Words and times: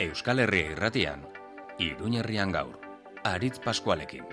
Euskal 0.00 0.38
Herria 0.40 0.70
irratian, 0.72 1.26
Iruñerrian 1.78 2.54
gaur, 2.54 2.78
Aritz 3.22 3.58
Paskualekin. 3.60 4.24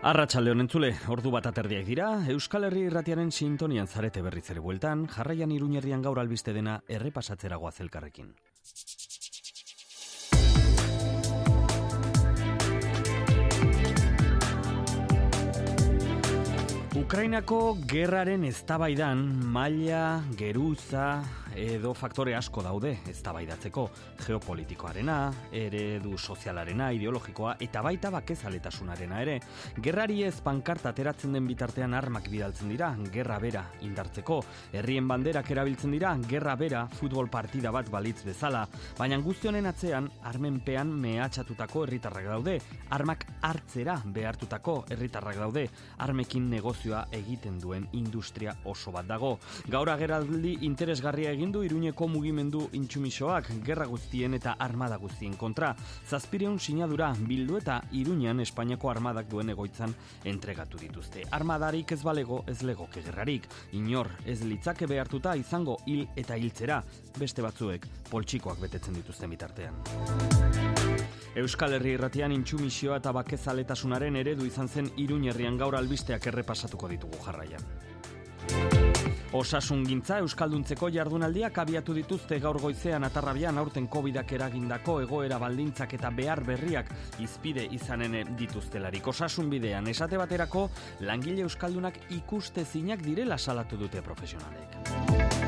Arratxalde 0.00 0.54
honen 0.54 0.70
zule, 0.72 0.94
ordu 1.12 1.34
bat 1.34 1.50
aterdiak 1.50 1.84
dira, 1.84 2.08
Euskal 2.32 2.64
Herri 2.70 2.86
irratiaren 2.88 3.28
sintonian 3.28 3.92
zarete 3.92 4.24
berriz 4.24 4.46
ere 4.54 4.64
bueltan, 4.64 5.04
jarraian 5.04 5.52
Iruñerrian 5.52 6.00
gaur 6.00 6.22
albiste 6.24 6.56
dena 6.56 6.80
errepasatzera 6.88 7.60
goazelkarrekin. 7.60 8.32
Ukrainako 16.96 17.76
gerraren 17.86 18.48
eztabaidan 18.48 19.20
maila, 19.52 20.24
geruza, 20.40 21.20
edo 21.56 21.94
faktore 21.96 22.34
asko 22.36 22.62
daude 22.62 22.92
eztabaidatzeko 23.10 23.88
geopolitikoarena, 24.26 25.16
eredu 25.54 26.16
sozialarena, 26.18 26.90
ideologikoa 26.96 27.56
eta 27.62 27.82
baita 27.84 28.10
bakezaletasunarena 28.14 29.20
ere. 29.22 29.36
Gerrari 29.82 30.22
ez 30.26 30.40
pankarta 30.44 30.90
ateratzen 30.90 31.36
den 31.36 31.46
bitartean 31.48 31.94
armak 31.94 32.28
bidaltzen 32.32 32.72
dira, 32.72 32.90
gerra 33.12 33.38
bera 33.42 33.64
indartzeko, 33.86 34.40
herrien 34.76 35.08
banderak 35.08 35.50
erabiltzen 35.54 35.94
dira, 35.94 36.14
gerra 36.28 36.56
bera 36.58 36.86
futbol 36.98 37.30
partida 37.30 37.72
bat 37.74 37.90
balitz 37.92 38.22
bezala, 38.26 38.66
baina 38.98 39.18
guztionen 39.22 39.66
atzean 39.70 40.10
armenpean 40.26 40.90
mehatxatutako 41.02 41.84
herritarrak 41.86 42.28
daude, 42.30 42.58
armak 42.90 43.26
hartzera 43.46 43.96
behartutako 44.04 44.78
herritarrak 44.90 45.40
daude, 45.40 45.66
armekin 46.04 46.50
negozioa 46.50 47.06
egiten 47.16 47.60
duen 47.62 47.86
industria 47.92 48.56
oso 48.64 48.92
bat 48.94 49.06
dago. 49.08 49.36
Gaur 49.70 49.90
ageraldi 49.92 50.56
interesgarria 50.66 51.32
egin 51.36 51.52
du 51.52 51.62
Iruñeko 51.66 52.08
mugimendu 52.10 52.66
intsumisoak. 52.76 53.50
Gerra 53.66 53.86
guztien 54.16 54.34
eta 54.34 54.56
armada 54.58 54.96
guztien 54.96 55.36
kontra. 55.36 55.74
Zazpireun 56.08 56.58
sinadura 56.58 57.12
bildu 57.28 57.58
eta 57.58 57.82
Iruñan 57.92 58.40
Espainiako 58.40 58.90
armadak 58.90 59.28
duen 59.28 59.50
egoitzan 59.50 59.94
entregatu 60.24 60.78
dituzte. 60.78 61.24
Armadarik 61.30 61.92
ez 61.92 62.02
balego 62.02 62.44
ez 62.46 62.62
lego 62.62 62.88
gerrarik. 62.92 63.46
Inor 63.72 64.08
ez 64.24 64.42
litzake 64.42 64.86
behartuta 64.86 65.36
izango 65.36 65.76
hil 65.86 66.06
eta 66.16 66.36
hiltzera. 66.36 66.82
Beste 67.18 67.42
batzuek 67.42 67.86
poltsikoak 68.10 68.58
betetzen 68.60 68.94
dituzten 68.94 69.30
bitartean. 69.30 69.74
Euskal 71.36 71.74
Herri 71.74 71.92
irratian 71.92 72.32
intsumisioa 72.32 72.96
eta 72.96 73.12
bakezaletasunaren 73.12 74.16
eredu 74.16 74.46
izan 74.46 74.68
zen 74.68 74.90
Iruñerrian 74.96 75.58
gaur 75.58 75.76
albisteak 75.76 76.26
errepasatuko 76.32 76.88
ditugu 76.88 77.20
jarraian. 77.26 78.85
Osasun 79.36 79.82
gintza 79.84 80.16
Euskalduntzeko 80.24 80.88
jardunaldiak 80.94 81.58
abiatu 81.60 81.92
dituzte 81.96 82.38
gaur 82.40 82.56
goizean 82.62 83.04
atarrabian 83.04 83.58
aurten 83.60 83.88
COVIDak 83.92 84.32
eragindako 84.32 84.94
egoera 85.02 85.36
baldintzak 85.42 85.92
eta 85.98 86.10
behar 86.20 86.40
berriak 86.46 86.88
izpide 87.20 87.66
izanen 87.76 88.16
dituztelarik. 88.38 89.06
Osasun 89.12 89.50
bidean 89.52 89.92
esate 89.92 90.16
baterako 90.16 90.70
langile 91.04 91.44
Euskaldunak 91.44 92.00
ikuste 92.16 92.64
zinak 92.64 93.04
direla 93.04 93.36
salatu 93.36 93.76
dute 93.76 94.00
profesionalek. 94.00 95.45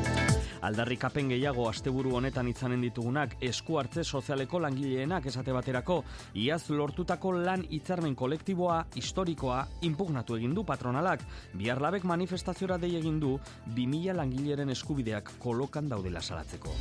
Aldarrikapen 0.60 1.28
gehiago 1.30 1.68
asteburu 1.68 2.16
honetan 2.18 2.48
izanen 2.50 2.82
ditugunak 2.82 3.36
esku 3.44 3.78
hartze 3.78 4.04
sozialeko 4.04 4.58
langileenak 4.64 5.28
esate 5.30 5.54
baterako 5.54 6.00
iaz 6.34 6.64
lortutako 6.70 7.32
lan 7.38 7.64
hitzarmen 7.70 8.16
kolektiboa 8.18 8.80
historikoa 8.98 9.60
impugnatu 9.86 10.36
egin 10.40 10.54
du 10.54 10.64
patronalak. 10.64 11.22
Biarlabek 11.54 12.04
manifestaziora 12.04 12.78
dei 12.78 12.96
egin 12.98 13.20
du 13.20 13.36
2000 13.76 14.16
langileren 14.18 14.74
eskubideak 14.74 15.36
kolokan 15.38 15.88
daudela 15.88 16.22
salatzeko. 16.22 16.74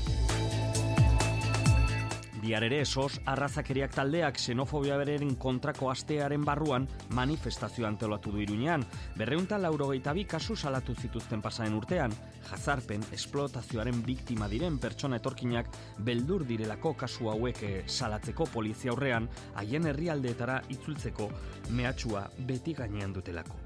Bihar 2.47 2.63
ere 2.63 2.85
sos 2.85 3.17
arrazakeriak 3.27 3.91
taldeak 3.91 4.37
xenofobia 4.39 4.95
bereren 4.95 5.33
kontrako 5.35 5.89
astearen 5.91 6.45
barruan 6.47 6.85
manifestazio 7.11 7.83
antolatu 7.89 8.31
du 8.31 8.39
iruñean. 8.39 8.85
Berreunta 9.19 9.58
laurogeita 9.59 10.13
bi 10.15 10.23
kasu 10.23 10.55
salatu 10.55 10.95
zituzten 10.95 11.41
pasaen 11.43 11.75
urtean, 11.75 12.15
jazarpen, 12.47 13.03
esplotazioaren 13.11 13.99
biktima 14.05 14.47
diren 14.47 14.80
pertsona 14.80 15.19
etorkinak 15.19 15.67
beldur 15.99 16.47
direlako 16.47 16.93
kasu 17.03 17.27
hauek 17.33 17.59
eh, 17.67 17.83
salatzeko 17.86 18.47
polizia 18.53 18.95
aurrean, 18.95 19.27
haien 19.59 19.91
herrialdeetara 19.91 20.61
itzultzeko 20.69 21.27
mehatxua 21.75 22.30
beti 22.47 22.80
gainean 22.80 23.11
dutelako. 23.19 23.59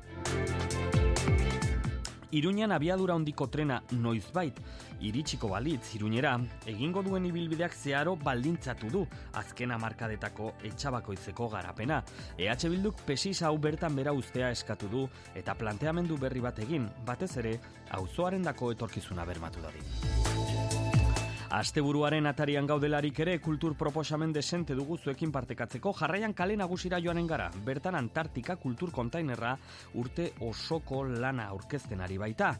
Iruñan 2.31 2.71
abiadura 2.71 3.15
hondiko 3.15 3.49
trena 3.51 3.81
noizbait 3.91 4.55
iritsiko 5.03 5.49
balitz 5.51 5.95
iruñera, 5.97 6.37
egingo 6.65 7.03
duen 7.03 7.25
ibilbideak 7.27 7.75
zeharo 7.75 8.15
baldintzatu 8.15 8.91
du 8.93 9.03
azkena 9.41 9.77
markadetako 9.81 10.53
etxabakoitzeko 10.71 11.49
garapena. 11.51 12.01
EH 12.37 12.69
Bilduk 12.71 13.03
pesis 13.05 13.41
hau 13.43 13.57
bertan 13.57 13.95
bera 13.95 14.13
ustea 14.15 14.51
eskatu 14.55 14.87
du 14.87 15.07
eta 15.35 15.55
planteamendu 15.59 16.17
berri 16.17 16.39
bat 16.39 16.59
egin, 16.63 16.87
batez 17.05 17.35
ere, 17.43 17.57
auzoaren 17.99 18.47
dako 18.47 18.71
etorkizuna 18.77 19.25
bermatu 19.25 19.59
dadin. 19.67 20.30
Asteburuaren 21.51 22.29
atarian 22.29 22.63
gaudelarik 22.63 23.17
ere 23.19 23.33
kultur 23.43 23.73
proposamen 23.75 24.31
desente 24.31 24.71
dugu 24.71 24.95
zuekin 24.97 25.33
partekatzeko 25.35 25.91
jarraian 25.99 26.31
kale 26.33 26.55
nagusira 26.55 26.99
joanen 27.03 27.27
gara. 27.27 27.49
Bertan 27.65 27.97
Antartika 27.99 28.55
kultur 28.55 28.91
kontainerra 28.95 29.57
urte 29.99 30.29
osoko 30.47 31.03
lana 31.03 31.49
aurkezten 31.51 31.99
ari 31.99 32.17
baita. 32.17 32.53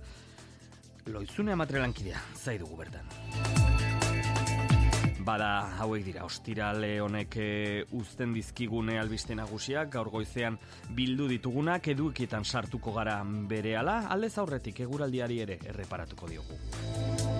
Loizune 1.07 1.56
amatrelankidea, 1.56 2.19
zai 2.35 2.57
dugu 2.59 2.75
bertan. 2.84 3.07
Bada, 5.23 5.50
hauek 5.79 6.03
dira, 6.03 6.25
ostirale 6.25 6.96
honek 7.00 7.38
e, 7.38 7.50
uzten 7.96 8.34
dizkigune 8.34 9.00
albiste 9.00 9.38
nagusiak, 9.38 9.91
gaur 9.94 10.09
goizean 10.12 10.58
bildu 10.97 11.29
ditugunak, 11.31 11.88
edukietan 11.94 12.44
sartuko 12.44 12.91
gara 12.97 13.22
berehala, 13.23 14.02
aldez 14.12 14.34
aurretik 14.41 14.84
eguraldiari 14.84 15.40
ere 15.46 15.62
erreparatuko 15.72 16.28
diogu 16.34 17.30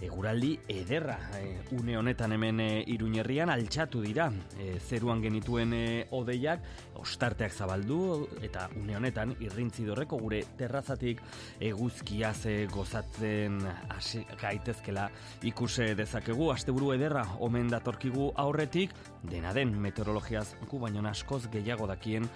eguraldi 0.00 0.52
ederra 0.68 1.16
e, 1.38 1.58
une 1.74 1.96
honetan 1.98 2.32
hemen 2.32 2.60
e, 2.60 2.68
iruñerrian 2.86 3.50
altxatu 3.50 4.02
dira. 4.02 4.28
E, 4.58 4.78
zeruan 4.78 5.22
genituen 5.22 5.72
e, 5.74 5.84
odeiak 6.14 6.64
ostarteak 6.98 7.52
zabaldu 7.52 8.28
eta 8.42 8.68
une 8.78 8.96
honetan 8.96 9.34
irrintzi 9.40 9.86
dorreko 9.86 10.18
gure 10.20 10.42
terrazatik 10.58 11.22
eguzkia 11.60 12.32
ze 12.34 12.66
gozatzen 12.72 13.58
hasi 13.88 14.24
gaitezkela 14.40 15.08
ikuse 15.42 15.94
dezakegu. 15.98 16.50
Asteburu 16.52 16.92
ederra 16.94 17.24
omen 17.40 17.68
datorkigu 17.68 18.32
aurretik 18.36 18.94
dena 19.22 19.52
den 19.52 19.74
meteorologiaz 19.80 20.54
gu 20.68 20.78
baino 20.78 21.02
askoz 21.08 21.46
gehiago 21.50 21.86
dakien 21.86 22.28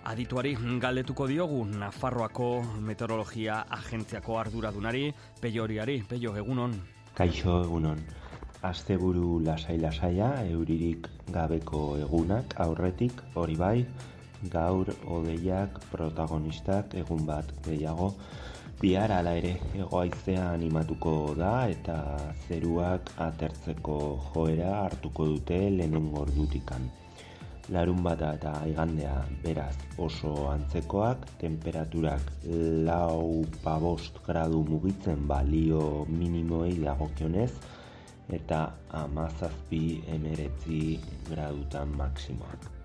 Adituari 0.00 0.54
galdetuko 0.80 1.26
diogu 1.28 1.58
Nafarroako 1.66 2.62
meteorologia 2.80 3.66
agentziako 3.68 4.38
arduradunari, 4.40 5.12
peio 5.42 5.66
horiari, 5.66 6.00
peio 6.08 6.32
egunon. 6.40 6.78
Kaixo 7.20 7.54
egunon, 7.66 7.98
asteburu 8.64 9.42
lasai-lasaia, 9.44 10.28
euririk 10.48 11.08
gabeko 11.34 11.80
egunak 12.00 12.54
aurretik, 12.64 13.18
hori 13.36 13.56
bai, 13.60 13.82
gaur 14.54 14.88
odeiak 15.16 15.76
protagonistak 15.90 16.96
egun 17.02 17.26
bat 17.28 17.50
gehiago, 17.66 18.08
bihar 18.80 19.12
ala 19.18 19.34
ere 19.42 19.50
egoaizea 19.82 20.46
animatuko 20.54 21.12
da 21.42 21.52
eta 21.74 21.98
zeruak 22.48 23.12
atertzeko 23.26 23.98
joera 24.30 24.72
hartuko 24.86 25.28
dute 25.34 25.60
lehenen 25.76 26.08
gordutikan. 26.16 26.88
Larun 27.70 28.02
bata 28.02 28.32
eta 28.34 28.52
igandea 28.66 29.14
beraz 29.44 29.76
oso 30.06 30.32
antzekoak, 30.50 31.22
temperaturak 31.38 32.32
lau 32.88 33.44
pabost 33.62 34.18
gradu 34.26 34.64
mugitzen 34.66 35.28
balio 35.30 36.04
minimoei 36.10 36.74
dagokionez, 36.82 37.52
eta 38.26 38.64
amazazpi 39.04 40.02
emeretzi 40.18 40.98
gradutan 41.30 41.94
maksimoak. 41.94 42.79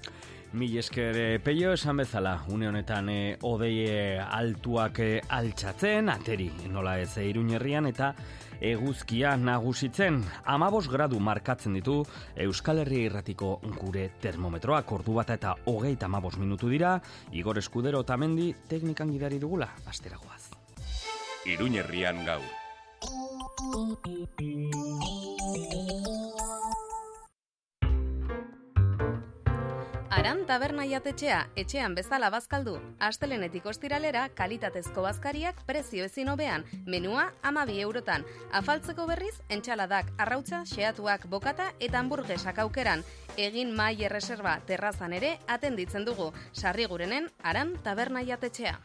Mil 0.55 0.77
esker 0.79 1.17
eh, 1.19 1.39
peio 1.43 1.73
esan 1.75 1.97
bezala, 1.99 2.37
une 2.47 2.69
honetan 2.69 3.09
e, 3.11 3.35
odei 3.43 3.89
altuak 4.23 5.01
e, 5.03 5.07
altxatzen, 5.27 6.07
ateri 6.07 6.47
nola 6.71 6.93
ez 7.01 7.17
e, 7.19 7.25
iruñerrian, 7.27 7.89
eta 7.89 8.13
eguzkia 8.63 9.33
nagusitzen, 9.35 10.21
amabos 10.47 10.87
gradu 10.87 11.19
markatzen 11.19 11.75
ditu 11.75 11.97
Euskal 12.45 12.79
Herria 12.85 13.09
irratiko 13.09 13.57
gure 13.81 14.05
termometroak 14.23 14.95
ordu 14.95 15.17
bat 15.19 15.35
eta 15.35 15.57
hogeita 15.67 16.07
amabos 16.07 16.37
minutu 16.39 16.71
dira, 16.71 17.01
Igor 17.35 17.59
Eskudero 17.59 18.05
eta 18.07 18.15
mendi 18.15 18.53
teknikan 18.69 19.11
gidari 19.11 19.41
dugula, 19.43 19.73
asteragoaz. 19.91 20.53
Iruñerrian 21.51 22.23
gau. 22.23 22.39
Aran 30.15 30.45
taberna 30.47 30.85
jatetxea 30.87 31.41
etxean 31.59 31.95
bezala 31.97 32.29
bazkaldu. 32.31 32.77
Astelenetik 33.03 33.65
ostiralera 33.67 34.21
kalitatezko 34.37 35.03
bazkariak 35.03 35.57
prezio 35.67 36.05
ezin 36.07 36.31
hobean, 36.31 36.63
menua 36.85 37.25
amabi 37.43 37.81
eurotan. 37.83 38.23
Afaltzeko 38.55 39.09
berriz, 39.09 39.33
entxaladak, 39.51 40.13
arrautza, 40.15 40.61
xeatuak, 40.71 41.27
bokata 41.27 41.73
eta 41.81 41.99
hamburguesak 41.99 42.63
aukeran. 42.63 43.03
Egin 43.35 43.75
mai 43.75 43.97
erreserba 44.07 44.61
terrazan 44.71 45.17
ere 45.19 45.33
atenditzen 45.57 46.07
dugu. 46.07 46.31
Sarri 46.53 46.87
gurenen, 46.87 47.27
aran 47.43 47.75
taberna 47.83 48.23
jatetxea. 48.23 48.79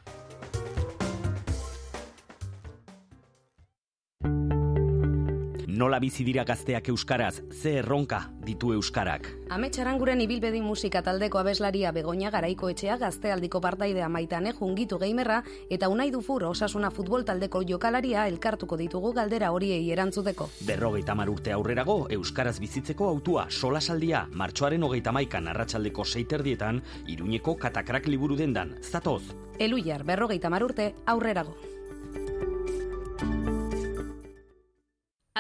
Nola 5.81 5.97
bizi 5.97 6.27
dira 6.27 6.43
gazteak 6.45 6.91
euskaraz, 6.93 7.41
ze 7.57 7.71
erronka 7.81 8.19
ditu 8.45 8.75
euskarak. 8.75 9.31
Ametxaranguren 9.57 10.21
ibilbedi 10.21 10.61
musika 10.61 11.01
taldeko 11.07 11.41
abeslaria 11.41 11.89
Begoña 11.97 12.29
Garaiko 12.35 12.69
etxea 12.69 12.99
gaztealdiko 13.01 13.63
partaidea 13.65 14.11
maitane 14.13 14.53
jungitu 14.59 14.99
geimerra 15.01 15.39
eta 15.71 15.89
unai 15.89 16.11
dufur 16.13 16.45
osasuna 16.51 16.91
futbol 16.91 17.25
taldeko 17.25 17.65
jokalaria 17.65 18.27
elkartuko 18.29 18.77
ditugu 18.77 19.15
galdera 19.17 19.53
horiei 19.57 19.89
erantzuteko. 19.97 20.51
Berrogeita 20.69 21.17
mar 21.17 21.33
urte 21.33 21.57
aurrerago, 21.57 21.99
euskaraz 22.11 22.59
bizitzeko 22.61 23.09
autua 23.09 23.49
solasaldia 23.49 24.27
martxoaren 24.35 24.85
hogeita 24.85 25.17
maikan 25.17 25.49
arratsaldeko 25.49 26.05
seiterdietan, 26.05 26.85
iruñeko 27.09 27.57
katakrak 27.57 28.07
liburu 28.07 28.37
dendan, 28.37 28.77
zatoz. 28.83 29.23
Eluiar 29.59 30.05
berrogeita 30.05 30.51
mar 30.51 30.63
urte 30.63 30.93
aurrerago. 31.07 31.57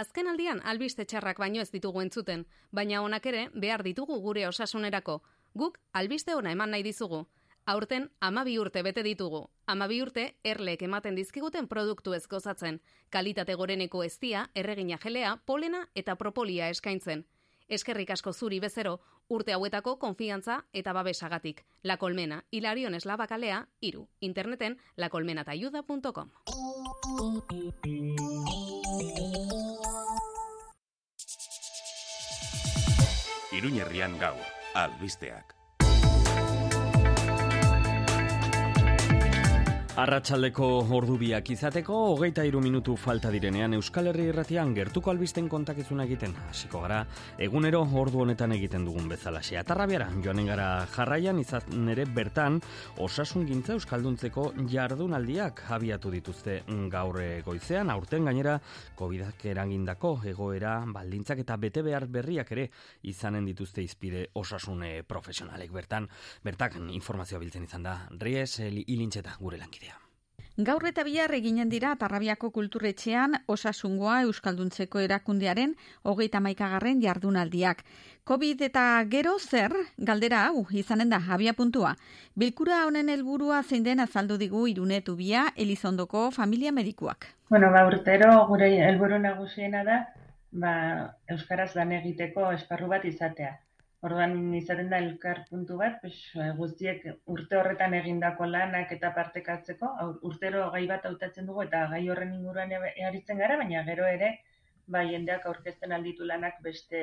Azken 0.00 0.30
aldian 0.30 0.62
albiste 0.64 1.04
txarrak 1.04 1.36
baino 1.42 1.60
ez 1.60 1.68
ditugu 1.74 2.00
entzuten, 2.00 2.46
baina 2.72 3.02
honak 3.04 3.26
ere 3.28 3.42
behar 3.64 3.82
ditugu 3.84 4.16
gure 4.24 4.46
osasunerako. 4.48 5.18
Guk 5.52 5.76
albiste 5.92 6.34
ona 6.34 6.54
eman 6.56 6.70
nahi 6.72 6.86
dizugu. 6.86 7.26
Aurten 7.68 8.06
amabi 8.28 8.54
urte 8.58 8.80
bete 8.82 9.02
ditugu. 9.04 9.42
Amabi 9.66 10.00
urte 10.00 10.24
erlek 10.42 10.86
ematen 10.88 11.18
dizkiguten 11.20 11.68
produktu 11.68 12.14
ez 12.16 12.22
gozatzen. 12.26 12.80
Kalitate 13.10 13.54
goreneko 13.60 14.02
eztia, 14.06 14.46
erregina 14.54 14.96
jelea, 15.04 15.36
polena 15.44 15.84
eta 15.94 16.16
propolia 16.16 16.70
eskaintzen. 16.72 17.26
Eskerrik 17.68 18.10
asko 18.10 18.32
zuri 18.32 18.58
bezero, 18.58 19.00
urte 19.28 19.52
hauetako 19.52 19.98
konfiantza 19.98 20.64
eta 20.72 20.94
babesagatik. 20.96 21.66
La 21.82 21.98
Colmena, 21.98 22.44
Hilarion 22.50 22.94
Eslabakalea, 22.94 23.66
iru. 23.80 24.08
Interneten, 24.20 24.78
lacolmenatayuda.com. 24.96 26.30
Iruñerrian 33.52 34.18
gaur, 34.18 34.46
albisteak. 34.74 35.59
Arratxaldeko 40.00 40.66
ordubiak 40.96 41.50
izateko, 41.52 41.92
hogeita 42.14 42.40
iru 42.48 42.62
minutu 42.64 42.94
falta 42.96 43.28
direnean 43.34 43.74
Euskal 43.76 44.06
Herri 44.08 44.30
irratian 44.30 44.70
gertuko 44.72 45.10
albisten 45.12 45.48
kontakizuna 45.52 46.06
egiten. 46.08 46.32
Hasiko 46.48 46.80
gara, 46.80 47.02
egunero 47.46 47.82
ordu 48.00 48.22
honetan 48.22 48.54
egiten 48.56 48.86
dugun 48.88 49.10
bezala. 49.12 49.42
Atarrabiara, 49.60 50.06
joanen 50.24 50.48
gara 50.48 50.68
jarraian 50.94 51.42
izan 51.42 51.90
ere 51.92 52.06
bertan, 52.16 52.56
osasun 53.04 53.44
gintza 53.50 53.76
Euskalduntzeko 53.76 54.46
jardunaldiak 54.72 55.66
abiatu 55.76 56.14
dituzte 56.16 56.62
gaur 56.88 57.20
goizean, 57.44 57.92
aurten 57.92 58.24
gainera, 58.30 58.56
COVID-ak 58.96 59.44
erangindako 59.52 60.14
egoera, 60.32 60.78
baldintzak 60.96 61.44
eta 61.44 61.58
bete 61.60 61.84
behar 61.84 62.08
berriak 62.08 62.54
ere 62.56 62.70
izanen 63.02 63.44
dituzte 63.52 63.84
izpide 63.84 64.30
osasune 64.32 65.02
profesionalek 65.02 65.76
bertan. 65.76 66.08
Bertak 66.42 66.80
informazioa 66.88 67.44
biltzen 67.44 67.68
izan 67.68 67.84
da, 67.84 67.98
Ries, 68.16 68.62
ilintxeta 68.64 69.36
gure 69.44 69.60
lankidea. 69.60 69.89
Gaur 70.56 70.84
eta 70.88 71.04
bihar 71.06 71.32
eginen 71.32 71.70
dira 71.72 71.94
Tarrabiako 71.96 72.50
kulturretxean 72.52 73.38
osasungoa 73.46 74.20
Euskalduntzeko 74.26 75.00
erakundearen 75.00 75.74
hogeita 76.02 76.40
maikagarren 76.40 77.00
jardunaldiak. 77.00 77.84
COVID 78.24 78.60
eta 78.68 78.84
gero 79.10 79.38
zer, 79.38 79.72
galdera 79.96 80.42
hau, 80.46 80.66
izanen 80.82 81.10
da, 81.10 81.22
abia 81.36 81.54
puntua. 81.54 81.94
Bilkura 82.36 82.84
honen 82.86 83.08
helburua 83.08 83.62
zein 83.62 83.84
den 83.84 84.00
azaldu 84.00 84.36
digu 84.38 84.66
irunetu 84.68 85.16
bia 85.16 85.46
Elizondoko 85.56 86.30
familia 86.30 86.72
medikuak. 86.72 87.26
Bueno, 87.48 87.72
ba, 87.72 87.86
urtero 87.86 88.30
gure 88.46 88.68
helburu 88.90 89.18
nagusiena 89.18 89.82
da, 89.84 89.98
ba, 90.52 90.74
Euskaraz 91.28 91.74
lan 91.74 91.92
egiteko 91.92 92.52
esparru 92.52 92.92
bat 92.92 93.04
izatea. 93.04 93.56
Orduan 94.08 94.54
izaten 94.56 94.86
da 94.90 94.98
elkar 95.04 95.42
puntu 95.48 95.76
bat, 95.80 95.98
pues, 96.02 96.14
eh, 96.42 96.50
guztiek 96.58 97.02
urte 97.34 97.58
horretan 97.58 97.96
egindako 97.98 98.46
lanak 98.52 98.94
eta 98.96 99.10
partekatzeko, 99.16 99.90
urtero 100.28 100.62
gai 100.76 100.86
bat 100.92 101.04
hautatzen 101.08 101.50
dugu 101.50 101.66
eta 101.66 101.82
gai 101.90 102.00
horren 102.14 102.32
inguruan 102.38 102.72
eharitzen 102.78 103.42
gara, 103.44 103.58
baina 103.62 103.82
gero 103.90 104.06
ere, 104.12 104.30
bai 104.96 105.04
jendeak 105.10 105.44
aurkezten 105.50 105.92
alditu 105.92 106.28
lanak 106.30 106.62
beste 106.68 107.02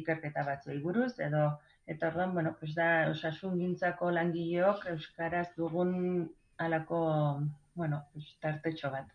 ikerketa 0.00 0.44
batzu 0.48 0.74
buruz 0.82 1.12
edo 1.28 1.44
eta 1.94 2.10
orduan, 2.10 2.34
bueno, 2.34 2.56
pues 2.58 2.74
da 2.74 2.88
osasun 3.12 3.56
gintzako 3.62 4.10
langileok 4.16 4.84
euskaraz 4.96 5.48
dugun 5.56 5.94
alako, 6.66 7.00
bueno, 7.74 8.04
pues, 8.12 8.34
tartetxo 8.42 8.90
bat. 8.96 9.06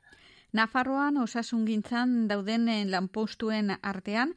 Nafarroan 0.55 1.17
osasungintzan 1.19 2.11
dauden 2.29 2.69
lanpostuen 2.87 3.73
artean 3.89 4.29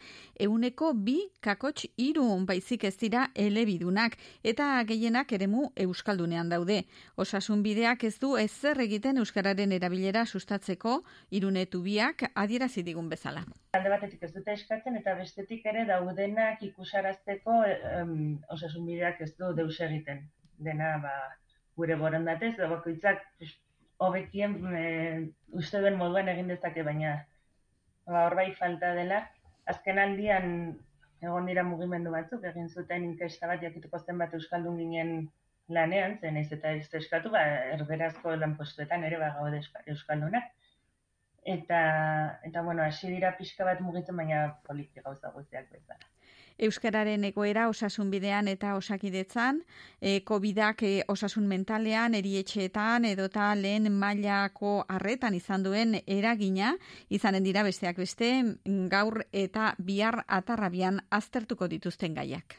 euneko 0.47 0.88
bi 1.09 1.15
kakotx 1.47 1.85
iru 2.05 2.25
baizik 2.49 2.87
ez 2.88 2.97
dira 2.99 3.29
elebidunak 3.44 4.17
eta 4.53 4.67
gehienak 4.88 5.35
eremu 5.38 5.69
euskaldunean 5.85 6.50
daude. 6.50 6.81
Osasun 7.25 7.62
bideak 7.62 8.03
ez 8.09 8.17
du 8.25 8.32
ezer 8.37 8.81
egiten 8.87 9.23
euskararen 9.23 9.76
erabilera 9.79 10.25
sustatzeko 10.26 10.97
irunetu 11.31 11.85
biak 11.87 12.26
adierazi 12.35 12.82
digun 12.82 13.09
bezala. 13.15 13.44
Alde 13.79 13.94
batetik 13.94 14.26
ez 14.26 14.32
dute 14.35 14.59
eskatzen 14.59 14.99
eta 14.99 15.15
bestetik 15.23 15.70
ere 15.70 15.87
daudenak 15.87 16.67
ikusarazteko 16.73 17.62
um, 18.03 18.19
osasun 18.59 18.91
bideak 18.91 19.23
ez 19.23 19.37
du 19.38 19.55
deus 19.62 19.79
egiten. 19.87 20.26
Dena 20.59 20.97
ba, 20.99 21.15
gure 21.79 21.94
borondatez, 21.94 22.56
da 22.59 22.67
bakoitzak 22.75 23.23
hobekien 23.99 24.55
e, 24.81 24.85
uste 25.61 25.81
den 25.85 25.99
moduan 26.00 26.31
egin 26.33 26.50
dezake 26.53 26.85
baina 26.87 27.15
ba 28.06 28.27
hor 28.27 28.37
bai 28.41 28.50
falta 28.61 28.93
dela. 28.99 29.23
Azken 29.73 29.99
aldian 30.05 30.53
egon 31.23 31.49
dira 31.50 31.65
mugimendu 31.71 32.12
batzuk 32.15 32.45
egin 32.50 32.69
zuten 32.69 33.05
inkesta 33.11 33.50
bat 33.50 33.65
jakituko 33.67 33.99
zen 33.99 34.23
bat 34.23 34.35
euskaldun 34.39 34.79
ginen 34.83 35.15
lanean 35.79 36.17
zen 36.21 36.39
ez 36.43 36.47
eta 36.56 36.73
ez 36.81 36.87
eskatu 37.00 37.33
ba 37.35 37.43
erderazko 37.75 38.37
lanpostuetan 38.37 39.05
ere 39.11 39.19
ba 39.25 39.33
gaude 39.41 39.62
euskaldunak. 39.95 40.53
Eta 41.56 41.81
eta 42.51 42.62
bueno 42.62 42.85
hasi 42.85 43.11
dira 43.17 43.35
pixka 43.41 43.65
bat 43.65 43.81
mugitzen 43.81 44.17
baina 44.17 44.47
politika 44.71 45.09
gauza 45.11 45.35
guztiak 45.35 45.69
bezala 45.75 46.18
Euskararen 46.58 47.24
egoera 47.24 47.69
osasun 47.70 48.10
bidean 48.10 48.48
eta 48.48 48.74
osakidetzan, 48.74 49.62
e, 50.00 50.20
COVIDak 50.27 50.82
e, 50.82 50.93
osasun 51.08 51.46
mentalean, 51.46 52.15
erietxeetan, 52.19 53.05
edota 53.05 53.55
lehen 53.55 53.91
mailako 53.93 54.84
arretan 54.88 55.34
izan 55.38 55.62
duen 55.62 56.00
eragina, 56.06 56.74
izanen 57.08 57.46
dira 57.46 57.62
besteak 57.62 57.96
beste, 58.03 58.32
gaur 58.91 59.22
eta 59.32 59.74
bihar 59.79 60.24
atarrabian 60.27 61.03
aztertuko 61.10 61.69
dituzten 61.69 62.15
gaiak. 62.19 62.58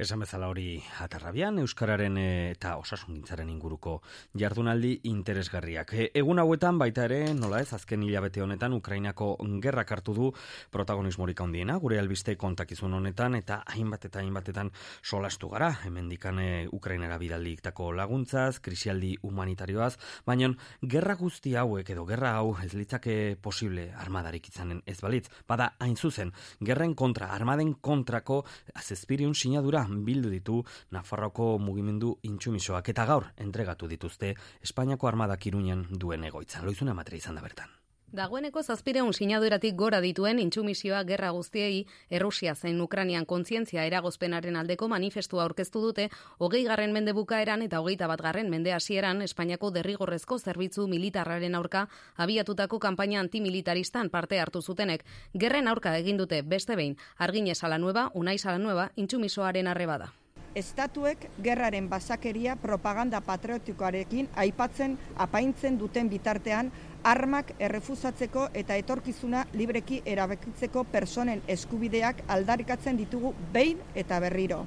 Esan 0.00 0.22
bezala 0.22 0.46
hori 0.48 0.78
atarrabian, 1.04 1.58
Euskararen 1.60 2.14
eh, 2.16 2.52
eta 2.54 2.70
osasungintzaren 2.80 3.50
inguruko 3.52 3.98
jardunaldi 4.40 4.94
interesgarriak. 5.10 5.90
E, 5.92 6.06
egun 6.16 6.38
hauetan 6.40 6.78
baita 6.80 7.04
ere, 7.04 7.18
nola 7.36 7.58
ez, 7.60 7.66
azken 7.76 8.06
hilabete 8.06 8.40
honetan, 8.40 8.72
Ukrainako 8.72 9.34
gerrak 9.60 9.92
hartu 9.92 10.14
du 10.16 10.30
protagonismorik 10.72 11.42
handiena, 11.44 11.76
gure 11.82 11.98
albiste 12.00 12.32
kontakizun 12.40 12.96
honetan, 12.96 13.36
eta 13.36 13.58
hainbat 13.74 14.06
eta 14.08 14.22
hainbatetan 14.22 14.70
solastu 15.02 15.50
gara, 15.52 15.68
hemen 15.84 16.08
dikane 16.08 16.48
Ukrainara 16.72 17.20
bidaldiktako 17.20 17.90
laguntzaz, 17.92 18.56
krisialdi 18.64 19.18
humanitarioaz, 19.20 19.98
baina 20.24 20.48
gerra 20.80 21.18
guzti 21.20 21.52
hauek 21.60 21.92
edo 21.92 22.06
gerra 22.08 22.32
hau 22.38 22.56
ez 22.64 22.72
litzake 22.72 23.36
posible 23.36 23.90
armadarik 24.00 24.48
izanen 24.48 24.80
ez 24.86 24.96
balitz, 25.04 25.26
bada 25.44 25.74
hain 25.78 26.00
zuzen, 26.00 26.32
gerren 26.64 26.96
kontra, 26.96 27.34
armaden 27.36 27.76
kontrako 27.84 28.46
azespiriun 28.80 29.36
sinadura 29.36 29.89
bildu 30.06 30.30
ditu 30.30 30.62
Nafarroko 30.90 31.58
mugimendu 31.58 32.16
intsumisoak 32.22 32.92
eta 32.94 33.06
gaur 33.10 33.30
entregatu 33.36 33.90
dituzte 33.90 34.34
Espainiako 34.62 35.08
armadak 35.08 35.46
iruñan 35.46 35.86
duen 35.90 36.24
egoitza. 36.24 36.64
Loizuna 36.64 36.94
matre 36.94 37.20
izan 37.20 37.38
da 37.38 37.46
bertan. 37.46 37.79
Dagoeneko 38.10 38.58
zazpireun 38.66 39.12
sinaduratik 39.14 39.76
gora 39.78 40.00
dituen 40.02 40.40
intsumisioa 40.42 41.04
gerra 41.06 41.28
guztiei 41.30 41.84
Errusia 42.18 42.56
zein 42.56 42.80
Ukranian 42.82 43.26
kontzientzia 43.32 43.84
eragozpenaren 43.86 44.56
aldeko 44.58 44.88
manifestua 44.90 45.44
aurkeztu 45.44 45.82
dute 45.84 46.08
hogei 46.38 46.64
garren 46.66 46.90
mende 46.96 47.14
bukaeran 47.14 47.62
eta 47.62 47.78
hogeita 47.78 48.08
bat 48.10 48.24
garren 48.26 48.50
mende 48.50 48.74
hasieran 48.74 49.22
Espainiako 49.22 49.70
derrigorrezko 49.76 50.38
zerbitzu 50.38 50.88
militarraren 50.90 51.54
aurka 51.54 51.86
abiatutako 52.16 52.80
kanpaina 52.82 53.20
antimilitaristan 53.20 54.10
parte 54.10 54.40
hartu 54.40 54.60
zutenek. 54.60 55.04
Gerren 55.38 55.68
aurka 55.68 55.94
egin 55.98 56.18
dute 56.18 56.42
beste 56.42 56.74
behin, 56.74 56.96
argine 57.16 57.54
sala 57.54 57.78
nueva, 57.78 58.10
unai 58.14 58.38
sala 58.38 58.58
nueva, 58.58 58.90
intsumisoaren 58.96 59.68
arrebada. 59.68 60.10
Estatuek 60.54 61.28
gerraren 61.42 61.88
basakeria 61.88 62.56
propaganda 62.56 63.20
patriotikoarekin 63.20 64.28
aipatzen 64.36 64.98
apaintzen 65.16 65.78
duten 65.78 66.10
bitartean 66.10 66.70
armak 67.04 67.52
errefusatzeko 67.58 68.48
eta 68.54 68.76
etorkizuna 68.82 69.44
libreki 69.54 70.02
erabekitzeko 70.04 70.84
personen 70.92 71.42
eskubideak 71.48 72.24
aldarikatzen 72.28 72.98
ditugu 72.98 73.34
behin 73.52 73.78
eta 73.94 74.20
berriro 74.20 74.64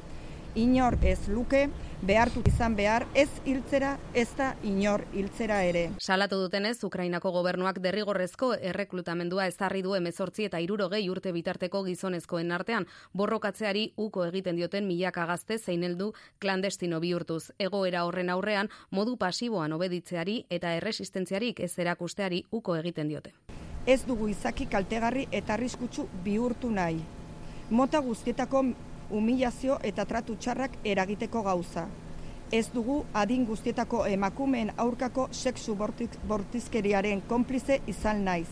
inor 0.55 0.97
ez 1.01 1.27
luke, 1.27 1.69
behartu 2.01 2.41
izan 2.45 2.75
behar, 2.75 3.05
ez 3.15 3.29
hiltzera, 3.45 3.97
ez 4.13 4.27
da 4.37 4.53
inor 4.63 5.05
hiltzera 5.13 5.61
ere. 5.63 5.83
Salatu 5.99 6.37
dutenez, 6.41 6.83
Ukrainako 6.83 7.31
gobernuak 7.31 7.79
derrigorrezko 7.83 8.53
erreklutamendua 8.59 9.47
ezarri 9.47 9.81
du 9.81 9.95
emezortzi 9.95 10.47
eta 10.49 10.59
irurogei 10.59 11.03
urte 11.09 11.31
bitarteko 11.31 11.83
gizonezkoen 11.87 12.51
artean, 12.51 12.87
borrokatzeari 13.13 13.93
uko 13.97 14.25
egiten 14.27 14.59
dioten 14.59 14.87
milaka 14.87 15.25
gazte 15.25 15.57
zein 15.57 15.83
heldu 15.83 16.11
klandestino 16.39 16.99
bihurtuz. 16.99 17.51
Egoera 17.57 18.05
horren 18.05 18.29
aurrean, 18.29 18.69
modu 18.91 19.17
pasiboan 19.17 19.73
obeditzeari 19.73 20.43
eta 20.49 20.75
erresistentziarik 20.75 21.59
ez 21.59 21.73
erakusteari 21.79 22.43
uko 22.51 22.75
egiten 22.75 23.07
diote. 23.07 23.33
Ez 23.85 24.03
dugu 24.07 24.29
izaki 24.31 24.65
kaltegarri 24.71 25.27
eta 25.31 25.55
arriskutsu 25.57 26.07
bihurtu 26.23 26.69
nahi. 26.71 27.01
Mota 27.69 27.99
guztietako 27.99 28.63
humilazio 29.13 29.77
eta 29.83 30.05
tratu 30.09 30.35
txarrak 30.35 30.79
eragiteko 30.83 31.43
gauza. 31.45 31.85
Ez 32.53 32.67
dugu 32.73 32.99
adin 33.13 33.45
guztietako 33.45 34.03
emakumeen 34.05 34.71
aurkako 34.77 35.27
sexu 35.31 35.75
bortizkeriaren 36.27 37.21
konplize 37.29 37.79
izan 37.87 38.23
naiz. 38.25 38.47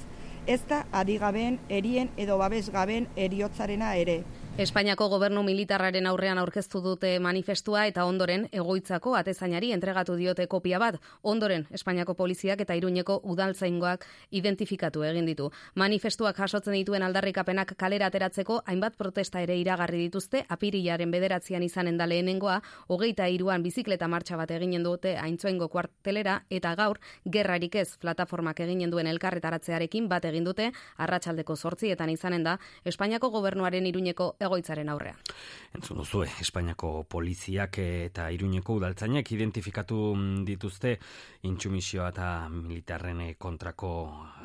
Ez 0.47 0.61
da 0.69 0.85
adigabeen, 0.91 1.59
erien 1.69 2.09
edo 2.17 2.37
babesgabeen 2.41 3.07
eriotzarena 3.15 3.93
ere. 3.95 4.23
Espainiako 4.59 5.05
gobernu 5.07 5.41
militarraren 5.47 6.05
aurrean 6.09 6.37
aurkeztu 6.37 6.81
dute 6.83 7.13
manifestua 7.23 7.85
eta 7.87 8.03
ondoren 8.03 8.49
egoitzako 8.51 9.13
atezainari 9.15 9.69
entregatu 9.71 10.17
diote 10.19 10.43
kopia 10.51 10.77
bat. 10.77 10.97
Ondoren 11.23 11.63
Espainiako 11.71 12.17
poliziak 12.19 12.59
eta 12.59 12.75
Iruñeko 12.75 13.21
udaltzaingoak 13.23 14.03
identifikatu 14.29 15.05
egin 15.07 15.25
ditu. 15.25 15.47
Manifestuak 15.75 16.35
jasotzen 16.35 16.75
dituen 16.75 17.03
aldarrikapenak 17.07 17.71
kalera 17.77 18.09
ateratzeko 18.11 18.57
hainbat 18.65 18.97
protesta 18.97 19.39
ere 19.39 19.55
iragarri 19.55 20.01
dituzte 20.03 20.43
apirilaren 20.49 21.15
bederatzean 21.15 21.63
izanen 21.63 21.97
da 21.97 22.05
lehenengoa, 22.05 22.59
hogeita 22.89 23.29
iruan 23.31 23.63
bizikleta 23.63 24.11
martxa 24.11 24.35
bat 24.35 24.51
eginen 24.51 24.83
dute 24.83 25.15
aintzoengo 25.15 25.69
kuartelera 25.69 26.41
eta 26.49 26.75
gaur 26.75 26.99
gerrarik 27.25 27.75
ez 27.75 27.95
plataformak 28.03 28.59
eginen 28.59 28.91
duen 28.91 29.07
elkarretaratzearekin 29.07 30.11
bat 30.11 30.25
egin 30.25 30.43
dute 30.43 30.73
arratsaldeko 30.97 31.55
sortzietan 31.55 32.09
izanen 32.09 32.43
da 32.43 32.59
Espainiako 32.83 33.31
gobernuaren 33.31 33.87
Iruñeko 33.87 34.35
egoitzaren 34.41 34.89
aurrean. 34.89 35.17
Entzun 35.71 36.01
duzu, 36.01 36.25
Espainiako 36.43 37.05
poliziak 37.07 37.77
eta 37.79 38.27
Iruñeko 38.33 38.75
udaltzainek 38.79 39.31
identifikatu 39.31 39.99
dituzte 40.47 40.97
intsumisioa 41.47 42.09
eta 42.11 42.27
militarren 42.51 43.21
kontrako 43.39 43.91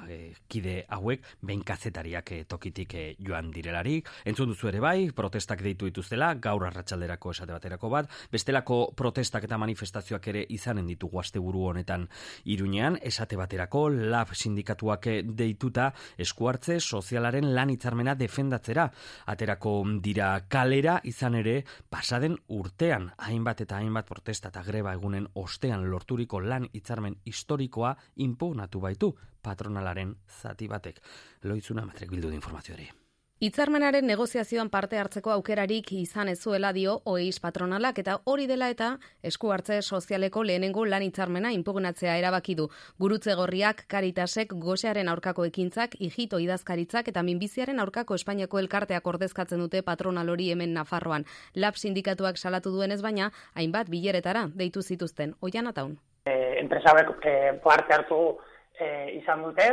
e, 0.08 0.34
kide 0.48 0.76
hauek, 0.88 1.24
behin 1.42 1.64
kazetariak 1.66 2.30
e, 2.32 2.44
tokitik 2.48 2.94
e, 2.94 3.04
joan 3.18 3.50
direlarik. 3.50 4.08
Entzun 4.24 4.52
duzu 4.52 4.70
ere 4.70 4.80
bai, 4.80 5.10
protestak 5.16 5.64
deitu 5.66 5.90
dituztela, 5.90 6.32
gaur 6.42 6.66
arratsalderako 6.68 7.34
esate 7.34 7.56
baterako 7.56 7.90
bat, 7.90 8.10
bestelako 8.32 8.78
protestak 8.96 9.48
eta 9.48 9.58
manifestazioak 9.58 10.28
ere 10.32 10.44
izanen 10.54 10.86
ditugu 10.86 11.20
asteburu 11.20 11.66
honetan 11.72 12.06
Iruñean, 12.44 13.00
esate 13.02 13.36
baterako 13.36 13.88
lab 13.90 14.34
sindikatuak 14.34 15.10
deituta 15.36 15.90
eskuartze 16.18 16.78
sozialaren 16.80 17.52
lan 17.54 17.74
hitzarmena 17.74 18.14
defendatzera. 18.14 18.88
Aterako 19.26 19.76
dira 20.02 20.28
kalera 20.48 20.98
izan 21.04 21.38
ere 21.40 21.56
pasaden 21.90 22.36
urtean 22.58 23.10
hainbat 23.28 23.64
eta 23.66 23.80
hainbat 23.80 24.08
protesta 24.08 24.52
eta 24.52 24.62
greba 24.66 24.94
egunen 24.98 25.30
ostean 25.44 25.88
lorturiko 25.90 26.40
lan 26.40 26.68
hitzarmen 26.72 27.18
historikoa 27.24 27.96
impugnatu 28.28 28.80
baitu 28.80 29.14
patronalaren 29.42 30.14
zati 30.42 30.68
batek. 30.68 31.02
Loitzuna 31.42 31.86
matrek 31.86 32.10
bildu 32.10 32.30
de 32.30 32.40
informazioari. 32.42 33.05
Itzarmenaren 33.36 34.06
negoziazioan 34.08 34.70
parte 34.72 34.96
hartzeko 34.96 35.28
aukerarik 35.34 35.90
izan 35.92 36.30
ezuela 36.32 36.70
dio 36.72 36.94
OEIS 37.04 37.36
patronalak 37.44 37.98
eta 38.00 38.14
hori 38.24 38.46
dela 38.48 38.70
eta 38.72 38.86
esku 39.30 39.50
hartze 39.52 39.82
sozialeko 39.82 40.42
lehenengo 40.42 40.86
lan 40.88 41.02
hitzarmena 41.04 41.50
impugnatzea 41.52 42.14
erabaki 42.16 42.54
du. 42.56 42.70
Gurutze 42.98 43.34
gorriak, 43.36 43.82
Karitasek, 43.92 44.54
Gosearen 44.62 45.10
aurkako 45.12 45.44
ekintzak, 45.44 45.98
Ijito 46.00 46.40
idazkaritzak 46.40 47.10
eta 47.12 47.22
minbiziaren 47.22 47.82
aurkako 47.84 48.16
Espainiako 48.16 48.58
elkarteak 48.62 49.06
ordezkatzen 49.12 49.60
dute 49.60 49.82
patronal 49.82 50.30
hori 50.32 50.48
hemen 50.54 50.72
Nafarroan. 50.72 51.26
Lab 51.54 51.76
sindikatuak 51.76 52.38
salatu 52.38 52.72
duenez 52.72 53.02
baina, 53.02 53.28
hainbat 53.54 53.90
bileretara 53.92 54.46
deitu 54.54 54.80
zituzten. 54.80 55.34
Oian 55.42 55.68
ataun. 55.68 55.98
Eh, 56.24 56.56
enpresabek 56.62 57.12
eh, 57.20 57.52
parte 57.62 57.92
hartu 57.92 58.38
eh, 58.80 59.12
izan 59.20 59.44
dute, 59.44 59.68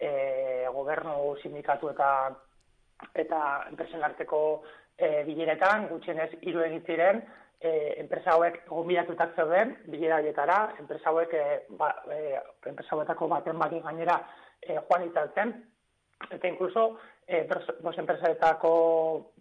eh, 0.00 0.66
gobernu 0.74 1.36
sindikatu 1.44 1.92
eta 1.94 2.10
eta 3.14 3.40
enpresen 3.70 4.04
arteko 4.04 4.40
e, 4.96 5.24
bileretan, 5.26 5.88
gutxienez 5.90 6.30
hiru 6.42 6.62
egin 6.64 6.84
ziren, 6.86 7.22
e, 7.60 7.94
enpresa 8.02 8.34
hauek 8.34 8.60
gombilatutak 8.68 9.34
zeuden, 9.36 9.74
bilera 9.90 10.20
horietara, 10.20 10.58
enpresa 10.80 11.10
hauek, 11.10 11.32
e, 11.34 11.78
ba, 11.78 11.90
e, 12.12 12.38
enpresa 12.70 12.96
hauetako 12.96 13.28
baten 13.32 13.58
baki 13.58 13.80
gainera 13.84 14.20
e, 14.60 14.76
joan 14.76 15.08
itzaltzen, 15.08 15.54
eta 16.30 16.48
inkluso, 16.48 16.86
e, 17.26 17.42
bos 17.82 17.96
enpresaetako 17.98 18.74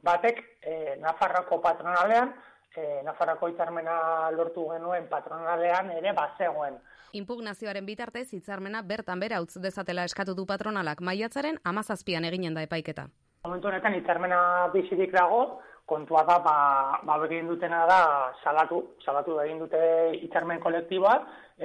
batek, 0.03 0.41
e, 0.61 0.95
Nafarroko 1.03 1.59
patronalean, 1.61 2.33
e, 2.75 3.01
Nafarroko 3.05 3.49
hitzarmena 3.51 4.31
lortu 4.35 4.69
genuen 4.71 5.07
patronalean 5.11 5.91
ere 5.97 6.13
bazegoen. 6.17 6.79
Impugnazioaren 7.13 7.85
bitartez 7.85 8.31
hitzarmena 8.33 8.81
bertan 8.81 9.19
bera 9.21 9.41
utz 9.43 9.59
dezatela 9.61 10.07
eskatu 10.09 10.33
du 10.33 10.47
patronalak 10.49 11.01
maiatzaren 11.01 11.59
amazazpian 11.63 12.25
eginen 12.25 12.55
da 12.57 12.63
epaiketa. 12.65 13.09
Momentu 13.43 13.67
honetan 13.67 13.97
hitzarmena 13.97 14.37
bizirik 14.71 15.11
dago, 15.11 15.39
kontua 15.91 16.21
da, 16.23 16.37
ba, 16.45 16.53
ba 17.03 17.17
egin 17.25 17.49
dutena 17.51 17.81
da 17.89 17.97
salatu, 18.39 18.77
salatu 19.03 19.35
egin 19.43 19.59
dute 19.59 19.81
hitzarmen 20.15 20.61
kolektiboa, 20.63 21.17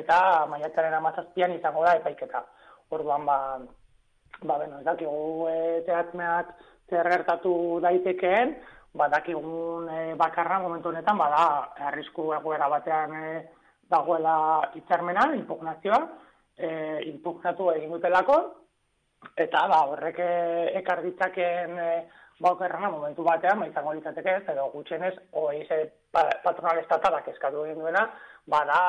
eta 0.03 0.17
maiatzaren 0.51 0.97
amazazpian 0.99 1.55
izango 1.55 1.85
da 1.87 1.95
epaiketa. 2.01 2.43
Orduan, 2.91 3.29
ba, 3.31 3.39
ba, 4.43 4.59
beno, 4.59 4.81
ez 4.81 4.89
dakigu 4.91 5.47
e, 5.53 5.57
teatmeak 5.87 6.51
zer 6.91 7.13
gertatu 7.15 7.55
daitekeen, 7.87 8.57
ba, 8.99 9.07
e, 9.15 10.15
bakarra 10.19 10.59
momentu 10.67 10.91
honetan, 10.91 11.17
ba, 11.17 11.31
da, 11.31 11.49
arrisku 11.93 12.33
egoera 12.41 12.67
batean 12.75 13.15
e, 13.23 13.35
dagoela 13.87 14.39
hitzarmena, 14.75 15.31
impugnazioa, 15.45 16.07
e, 16.59 16.71
impugnatu 17.15 17.71
egin 17.79 17.95
dutelako, 17.95 18.43
eta 19.37 19.67
ba, 19.71 19.83
horrek 19.93 20.19
eh, 20.23 20.79
ekar 20.81 21.03
ditzaken 21.03 21.79
e, 21.79 21.91
momentu 22.41 23.25
batean, 23.25 23.61
ba, 23.61 23.67
izango 23.67 23.93
litzateke 23.93 24.37
ez, 24.37 24.45
edo 24.53 24.69
gutxenez, 24.75 25.15
oeiz 25.33 25.67
patronal 26.13 26.79
estatalak 26.79 27.29
eskatu 27.29 27.65
egin 27.65 27.81
duena, 27.83 28.07
bada 28.47 28.81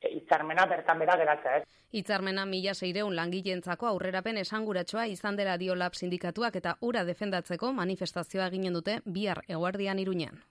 e, 0.00 0.08
hitzarmena 0.16 0.66
bertan 0.66 0.98
bera 0.98 1.16
geratzea, 1.16 1.58
ez. 1.58 1.64
Hitzarmena 1.92 2.44
mila 2.46 2.74
seireun 2.74 3.14
langileentzako 3.16 3.86
aurrerapen 3.86 4.38
esanguratsoa 4.42 5.06
izan 5.06 5.36
dela 5.36 5.56
diolab 5.56 5.94
sindikatuak 5.94 6.56
eta 6.56 6.76
ura 6.80 7.04
defendatzeko 7.04 7.72
manifestazioa 7.72 8.48
eginen 8.52 8.74
dute 8.74 9.00
bihar 9.04 9.44
eguardian 9.48 9.98
iruñean. 9.98 10.42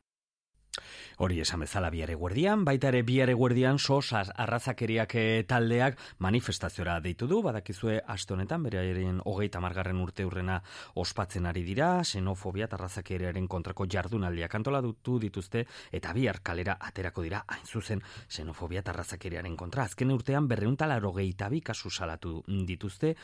Hori 1.17 1.39
esan 1.39 1.61
bezala 1.63 1.89
biare 1.89 2.15
guardian, 2.15 2.65
baita 2.65 2.89
ere 2.91 3.01
biare 3.07 3.33
guardian 3.33 3.79
sos 3.79 4.11
arrazakeriak 4.13 5.15
eh, 5.15 5.43
taldeak 5.47 5.97
manifestaziora 6.19 6.99
deitu 6.99 7.27
du, 7.27 7.41
badakizue 7.43 8.01
aste 8.07 8.33
honetan, 8.33 8.63
bere 8.63 8.79
airean 8.81 9.21
hogeita 9.23 9.61
margarren 9.63 10.01
urte 10.03 10.25
urrena 10.25 10.61
ospatzen 10.95 11.45
ari 11.45 11.63
dira, 11.63 12.03
xenofobia 12.03 12.67
eta 12.67 12.75
arrazakeriaren 12.79 13.47
kontrako 13.47 13.87
jardunaldiak 13.91 14.55
antola 14.55 14.81
dutu 14.81 15.17
dituzte, 15.19 15.65
eta 15.91 16.13
bihar 16.13 16.41
kalera 16.43 16.77
aterako 16.79 17.23
dira, 17.23 17.43
hain 17.47 17.65
zuzen, 17.65 18.03
xenofobia 18.27 18.83
eta 18.83 18.91
arrazakeriaren 18.91 19.55
kontra. 19.55 19.85
Azken 19.85 20.11
urtean 20.11 20.47
berreuntala 20.47 20.97
erogeita 20.99 21.49
bi 21.49 21.61
kasu 21.61 21.89
salatu 21.89 22.41
dituzte, 22.67 23.15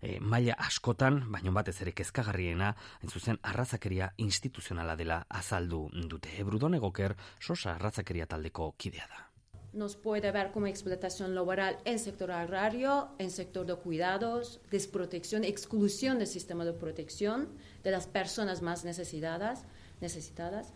e, 0.00 0.18
maila 0.20 0.54
askotan, 0.58 1.24
baino 1.32 1.52
batez 1.52 1.80
ere 1.82 1.92
kezkagarriena, 1.96 2.74
hain 3.00 3.10
zuzen, 3.10 3.38
arrazakeria 3.42 4.12
instituzionala 4.18 4.96
dela 4.96 5.24
azaldu 5.28 5.88
dute. 6.08 6.32
Ebrudon 6.40 6.74
egoker, 6.78 7.09
sosa 7.38 7.78
ratzakeria 7.78 8.26
taldeko 8.26 8.74
kidea 8.76 9.06
da. 9.08 9.26
Nos 9.72 9.94
puede 9.94 10.32
ver 10.32 10.50
como 10.50 10.66
explotación 10.66 11.34
laboral 11.34 11.78
en 11.84 12.00
sector 12.00 12.32
agrario, 12.32 13.10
en 13.18 13.30
sector 13.30 13.66
de 13.66 13.76
cuidados, 13.76 14.60
desprotección, 14.70 15.44
exclusión 15.44 16.18
del 16.18 16.26
sistema 16.26 16.64
de 16.64 16.72
protección 16.72 17.48
de 17.84 17.92
las 17.92 18.08
personas 18.08 18.62
más 18.62 18.84
necesitadas, 18.84 19.64
necesitadas 20.00 20.72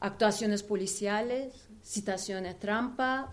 actuaciones 0.00 0.62
policiales, 0.62 1.68
citaciones 1.82 2.58
trampa, 2.58 3.30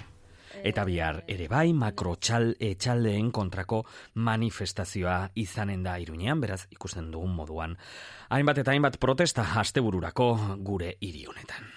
Eta 0.64 0.86
bihar 0.88 1.26
ere 1.28 1.50
bai 1.52 1.74
makrotxal 1.76 2.54
etxaldeen 2.64 3.34
kontrako 3.36 3.82
manifestazioa 4.16 5.18
izanen 5.36 5.84
da 5.84 5.98
iruñean, 6.00 6.40
beraz 6.42 6.62
ikusten 6.72 7.12
dugun 7.12 7.36
moduan. 7.36 7.76
Hainbat 8.30 8.64
eta 8.64 8.72
hainbat 8.72 8.98
protesta 8.98 9.44
astebururako 9.60 10.30
gure 10.64 10.96
hiri 11.02 11.28
honetan. 11.28 11.77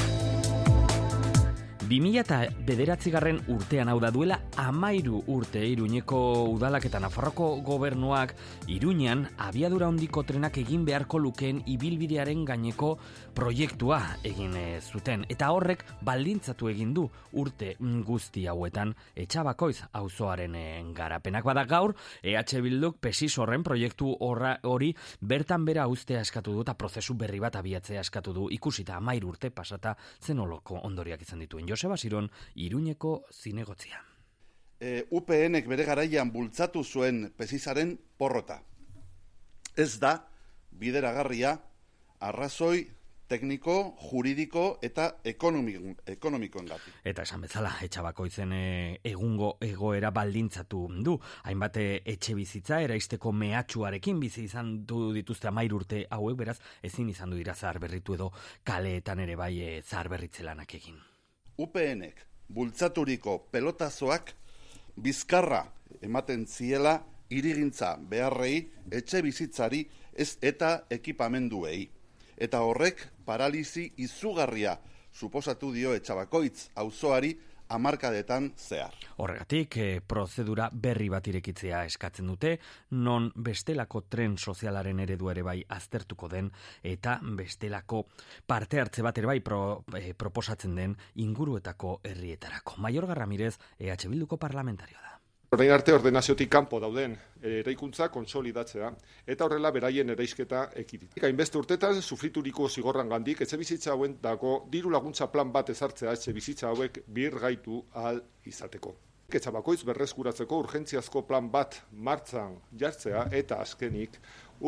2000 1.91 2.21
eta 2.21 2.37
bederatzigarren 2.63 3.41
urtean 3.51 3.89
hau 3.91 3.97
da 3.99 4.13
duela 4.15 4.37
amairu 4.61 5.17
urte 5.33 5.59
Iruñeko 5.67 6.19
udalak 6.53 6.85
eta 6.87 7.01
Nafarroko 7.03 7.49
gobernuak 7.67 8.31
Iruñan 8.71 9.25
abiadura 9.35 9.89
hondiko 9.91 10.23
trenak 10.23 10.55
egin 10.61 10.85
beharko 10.87 11.19
lukeen 11.19 11.59
ibilbidearen 11.67 12.45
gaineko 12.47 12.93
proiektua 13.35 13.97
egin 14.23 14.55
zuten. 14.79 15.25
Eta 15.27 15.49
horrek 15.51 15.83
baldintzatu 16.07 16.69
egin 16.71 16.93
du 16.95 17.09
urte 17.33 17.73
guzti 18.07 18.45
hauetan 18.47 18.95
etxabakoiz 19.15 19.83
auzoaren 19.91 20.55
garapenak 20.95 21.43
bada 21.43 21.65
gaur, 21.65 21.95
EH 22.23 22.61
Bilduk 22.63 23.01
pesis 23.03 23.33
horren 23.37 23.67
proiektu 23.67 24.15
hori 24.15 24.93
bertan 25.19 25.65
bera 25.65 25.89
ustea 25.91 26.21
eskatu 26.21 26.55
du 26.55 26.63
eta 26.63 26.77
prozesu 26.77 27.19
berri 27.19 27.43
bat 27.43 27.59
abiatzea 27.59 27.99
eskatu 27.99 28.31
du 28.31 28.47
ikusita 28.49 28.95
amairu 28.95 29.35
urte 29.35 29.51
pasata 29.51 29.97
zenoloko 30.21 30.79
ondoriak 30.87 31.27
izan 31.27 31.43
dituen. 31.43 31.67
Joseba 31.81 31.97
Siron, 31.97 32.29
Iruñeko 32.53 33.25
zinegotzia. 33.33 34.03
E, 34.79 35.07
UPNek 35.09 35.65
bere 35.65 35.85
garaian 35.85 36.29
bultzatu 36.29 36.83
zuen 36.85 37.31
pesizaren 37.37 37.95
porrota. 38.21 38.59
Ez 39.73 39.97
da, 39.97 40.11
bideragarria, 40.77 41.55
arrazoi 42.21 42.85
tekniko, 43.31 43.95
juridiko 44.11 44.63
eta 44.85 45.07
ekonomiko, 45.25 45.95
ekonomikoen 46.13 46.69
gati. 46.69 46.93
Eta 47.07 47.25
esan 47.25 47.47
bezala, 47.47 47.71
etxabako 47.81 48.27
izen 48.29 48.53
e, 48.53 48.63
egungo 49.13 49.55
egoera 49.65 50.11
baldintzatu 50.13 50.83
du. 51.01 51.17
Hainbat 51.49 51.81
e, 51.81 51.85
etxe 52.13 52.35
bizitza, 52.37 52.81
eraisteko 52.85 53.33
mehatxuarekin 53.33 54.19
bizi 54.21 54.45
izan 54.51 54.83
du 54.85 55.07
dituzte 55.17 55.49
amair 55.49 55.73
urte 55.73 56.05
hauek, 56.11 56.37
beraz, 56.43 56.59
ezin 56.83 57.09
izan 57.09 57.33
du 57.33 57.41
dira 57.41 57.55
zahar 57.55 57.79
berritu 57.81 58.19
edo 58.19 58.29
kaleetan 58.63 59.25
ere 59.25 59.39
bai 59.39 59.55
e, 59.61 59.71
zahar 59.81 60.11
berritzelanak 60.13 60.77
egin. 60.77 61.01
UPNek 61.61 62.25
bultzaturiko 62.49 63.37
pelotazoak 63.53 64.31
bizkarra 64.97 65.61
ematen 66.01 66.47
ziela 66.47 66.95
irigintza 67.29 67.93
beharrei 68.11 68.55
etxe 68.91 69.21
bizitzari 69.21 69.83
ez 70.13 70.35
eta 70.41 70.71
ekipamenduei. 70.89 71.85
Eta 72.41 72.63
horrek 72.65 73.05
paralizi 73.25 73.91
izugarria 74.01 74.77
suposatu 75.13 75.71
dio 75.75 75.93
etxabakoitz 75.93 76.71
auzoari 76.81 77.35
amarkadetan 77.71 78.51
zehar. 78.57 78.95
Horregatik, 79.17 79.77
e, 79.77 80.01
prozedura 80.01 80.69
berri 80.73 81.09
bat 81.09 81.27
irekitzea 81.27 81.83
eskatzen 81.89 82.27
dute, 82.31 82.57
non 82.91 83.31
bestelako 83.35 84.03
tren 84.09 84.37
sozialaren 84.37 84.99
eredu 84.99 85.31
ere 85.31 85.43
bai 85.43 85.59
aztertuko 85.67 86.29
den, 86.31 86.51
eta 86.83 87.19
bestelako 87.37 88.05
parte 88.47 88.81
hartze 88.81 89.05
bat 89.05 89.17
ere 89.17 89.31
bai 89.31 89.39
pro, 89.41 89.83
e, 89.97 90.13
proposatzen 90.13 90.75
den 90.75 90.97
inguruetako 91.15 91.99
herrietarako. 92.03 92.77
Maior 92.77 93.07
Garramirez, 93.07 93.57
EH 93.79 94.07
Bilduko 94.09 94.37
parlamentarioa 94.37 95.01
da. 95.01 95.20
Horrein 95.51 95.73
arte 95.75 95.91
ordenaziotik 95.91 96.47
kanpo 96.47 96.77
dauden 96.79 97.17
eraikuntza 97.43 98.05
konsolidatzea 98.13 98.87
eta 99.33 99.43
horrela 99.43 99.71
beraien 99.75 100.13
eraisketa 100.13 100.61
ekidit. 100.79 101.17
Hainbeste 101.27 101.59
urtetan 101.59 101.99
sufrituriko 101.99 102.69
zigorran 102.69 103.11
gandik 103.11 103.41
etxe 103.43 103.59
bizitza 103.59 103.91
hauen 103.91 104.13
dago 104.23 104.53
diru 104.71 104.93
laguntza 104.93 105.27
plan 105.33 105.51
bat 105.51 105.73
ezartzea 105.73 106.13
etxe 106.15 106.31
bizitza 106.37 106.69
hauek 106.69 107.01
bir 107.17 107.35
gaitu 107.43 107.81
ahal 107.91 108.23
izateko. 108.47 108.95
Etxa 109.27 109.51
bakoitz 109.51 109.83
berreskuratzeko 109.91 110.61
urgentziazko 110.63 111.25
plan 111.27 111.51
bat 111.51 111.81
martzan 111.91 112.55
jartzea 112.85 113.27
eta 113.43 113.59
azkenik 113.65 114.17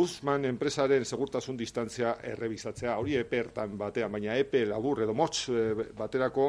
Uzman 0.03 0.49
enpresaren 0.49 1.03
segurtasun 1.05 1.55
distantzia 1.55 2.15
errebizatzea, 2.25 2.95
hori 2.97 3.15
epe 3.19 3.37
ertan 3.37 3.75
batean, 3.77 4.11
baina 4.11 4.35
epe 4.41 4.65
labur 4.65 5.03
edo 5.05 5.13
motz 5.13 5.47
eh, 5.53 5.91
baterako 5.95 6.47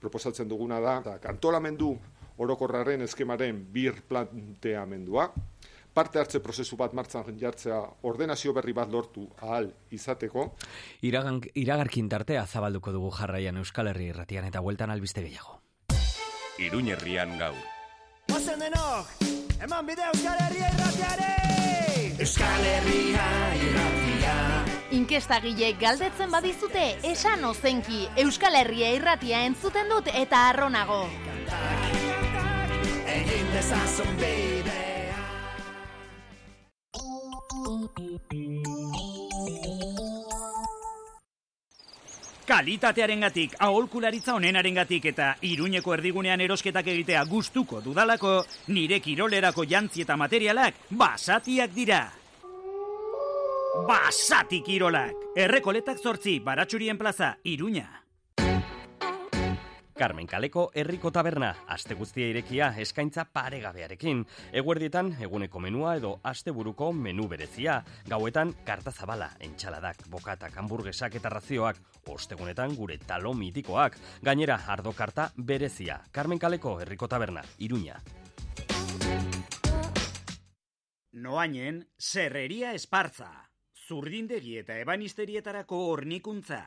proposatzen 0.00 0.48
duguna 0.48 0.78
da, 0.80 1.00
da 1.02 1.18
kantolamendu 1.18 1.90
orokorraren 2.38 3.02
eskemaren 3.02 3.60
bir 3.72 4.02
planteamendua, 4.08 5.32
parte 5.94 6.18
hartze 6.18 6.40
prozesu 6.42 6.76
bat 6.76 6.92
martzan 6.92 7.38
jartzea 7.38 7.78
ordenazio 8.02 8.52
berri 8.52 8.74
bat 8.74 8.90
lortu 8.90 9.28
ahal 9.40 9.70
izateko. 9.94 10.48
Iragan, 11.02 11.40
iragarkin 11.54 12.08
tartea 12.08 12.46
zabalduko 12.46 12.92
dugu 12.92 13.12
jarraian 13.14 13.56
Euskal 13.62 13.92
Herri 13.92 14.10
irratian 14.10 14.44
eta 14.50 14.60
bueltan 14.60 14.90
albiste 14.90 15.22
gehiago. 15.22 15.60
Iruñerrian 16.58 17.38
gaur. 17.38 17.62
Ozen 18.34 18.58
denok, 18.58 19.06
eman 19.62 19.86
bide 19.86 20.06
Euskal 20.12 20.40
Herria 20.46 20.70
irratiare! 20.74 21.30
Euskal 22.18 22.66
Herria 22.72 23.28
irratia. 23.62 24.34
Inkesta 24.94 25.40
galdetzen 25.80 26.30
badizute, 26.30 26.98
esan 27.02 27.44
ozenki 27.44 28.06
Euskal 28.16 28.54
Herria 28.54 28.92
irratia 28.94 29.44
entzuten 29.46 29.88
dut 29.90 30.10
eta 30.14 30.48
arronago 30.50 31.04
egin 33.14 33.46
dezazun 33.54 34.16
bidea. 34.18 35.20
Kalitatearen 42.44 43.24
gatik, 43.24 43.54
aholkularitza 43.58 44.34
onenaren 44.36 44.76
gatik 44.76 45.06
eta 45.14 45.30
iruñeko 45.48 45.94
erdigunean 45.96 46.42
erosketak 46.44 46.90
egitea 46.92 47.24
gustuko 47.30 47.80
dudalako, 47.80 48.34
nire 48.68 49.00
kirolerako 49.00 49.64
jantzi 49.64 50.04
eta 50.04 50.18
materialak 50.20 50.84
basatiak 50.90 51.72
dira. 51.74 52.02
Basati 53.88 54.60
kirolak! 54.62 55.24
Errekoletak 55.34 55.98
zortzi, 55.98 56.38
baratxurien 56.38 56.98
plaza, 56.98 57.38
iruña. 57.42 58.03
Carmen 59.94 60.26
Kaleko 60.26 60.72
herriko 60.74 61.12
taberna, 61.14 61.52
aste 61.70 61.94
guztia 61.94 62.26
irekia 62.26 62.72
eskaintza 62.82 63.24
paregabearekin. 63.30 64.24
Eguerdietan 64.52 65.12
eguneko 65.22 65.60
menua 65.62 65.92
edo 66.00 66.16
asteburuko 66.26 66.88
menu 66.92 67.28
berezia. 67.30 67.76
Gauetan 68.10 68.50
karta 68.66 68.90
zabala, 68.90 69.30
entxaladak, 69.38 70.02
bokatak, 70.10 70.58
hamburguesak 70.58 71.14
eta 71.20 71.30
razioak. 71.36 71.78
Ostegunetan 72.10 72.74
gure 72.74 72.98
talo 72.98 73.34
mitikoak. 73.38 74.00
Gainera, 74.22 74.58
ardo 74.66 74.92
karta 74.92 75.30
berezia. 75.36 76.00
Carmen 76.10 76.42
Kaleko 76.42 76.80
herriko 76.80 77.08
taberna, 77.08 77.44
iruña. 77.58 78.02
Noainen, 81.12 81.84
serreria 81.96 82.74
espartza. 82.74 83.30
Zurdindegi 83.86 84.58
eta 84.58 84.74
ebanisterietarako 84.82 85.86
hornikuntza. 85.92 86.64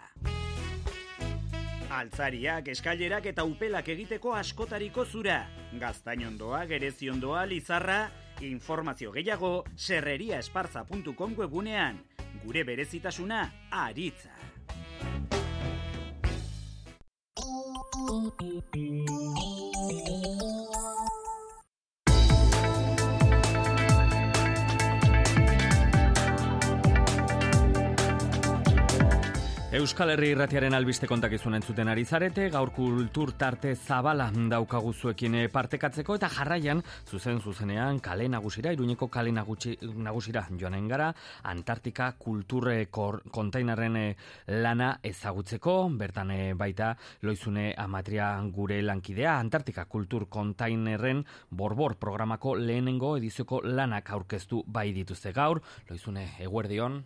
Altzariak, 1.89 2.67
eskailerak 2.73 3.29
eta 3.31 3.45
upelak 3.47 3.87
egiteko 3.93 4.33
askotariko 4.35 5.05
zura. 5.05 5.37
Gaztainondoa, 5.79 6.65
gereziondoa, 6.67 7.45
lizarra, 7.47 7.99
informazio 8.43 9.11
gehiago, 9.15 9.63
serreriaesparza.com 9.75 11.37
webunean. 11.37 12.03
Gure 12.43 12.63
berezitasuna, 12.67 13.45
aritza. 13.71 14.35
Euskal 29.67 30.13
Herri 30.13 30.29
irratiaren 30.31 30.71
albiste 30.77 31.09
kontakizun 31.11 31.57
entzuten 31.57 31.89
ari 31.91 32.05
zarete, 32.07 32.45
gaur 32.53 32.69
kultur 32.71 33.33
tarte 33.35 33.73
zabala 33.75 34.29
daukagu 34.31 34.93
zuekin 34.93 35.33
eh, 35.35 35.49
partekatzeko 35.51 36.15
eta 36.15 36.29
jarraian, 36.31 36.79
zuzen 37.03 37.41
zuzenean, 37.41 37.99
kale 37.99 38.29
nagusira, 38.31 38.71
iruñeko 38.71 39.09
kale 39.11 39.33
nagusira 39.35 40.45
joanen 40.57 40.87
gara, 40.87 41.09
Antartika 41.43 42.13
kulturre 42.17 42.87
kontainaren 42.87 43.97
eh, 43.97 44.15
lana 44.47 45.01
ezagutzeko, 45.03 45.75
bertan 45.99 46.31
eh, 46.31 46.53
baita 46.53 46.93
loizune 47.23 47.73
amatria 47.77 48.31
gure 48.47 48.79
lankidea, 48.81 49.35
Antartika 49.37 49.83
kultur 49.83 50.29
kontainerren 50.29 51.25
borbor 51.49 51.97
programako 51.99 52.55
lehenengo 52.55 53.17
edizioko 53.17 53.59
lanak 53.65 54.15
aurkeztu 54.15 54.63
bai 54.65 54.93
dituzte. 54.93 55.35
Gaur, 55.35 55.59
loizune 55.89 56.29
eguerdion, 56.39 57.01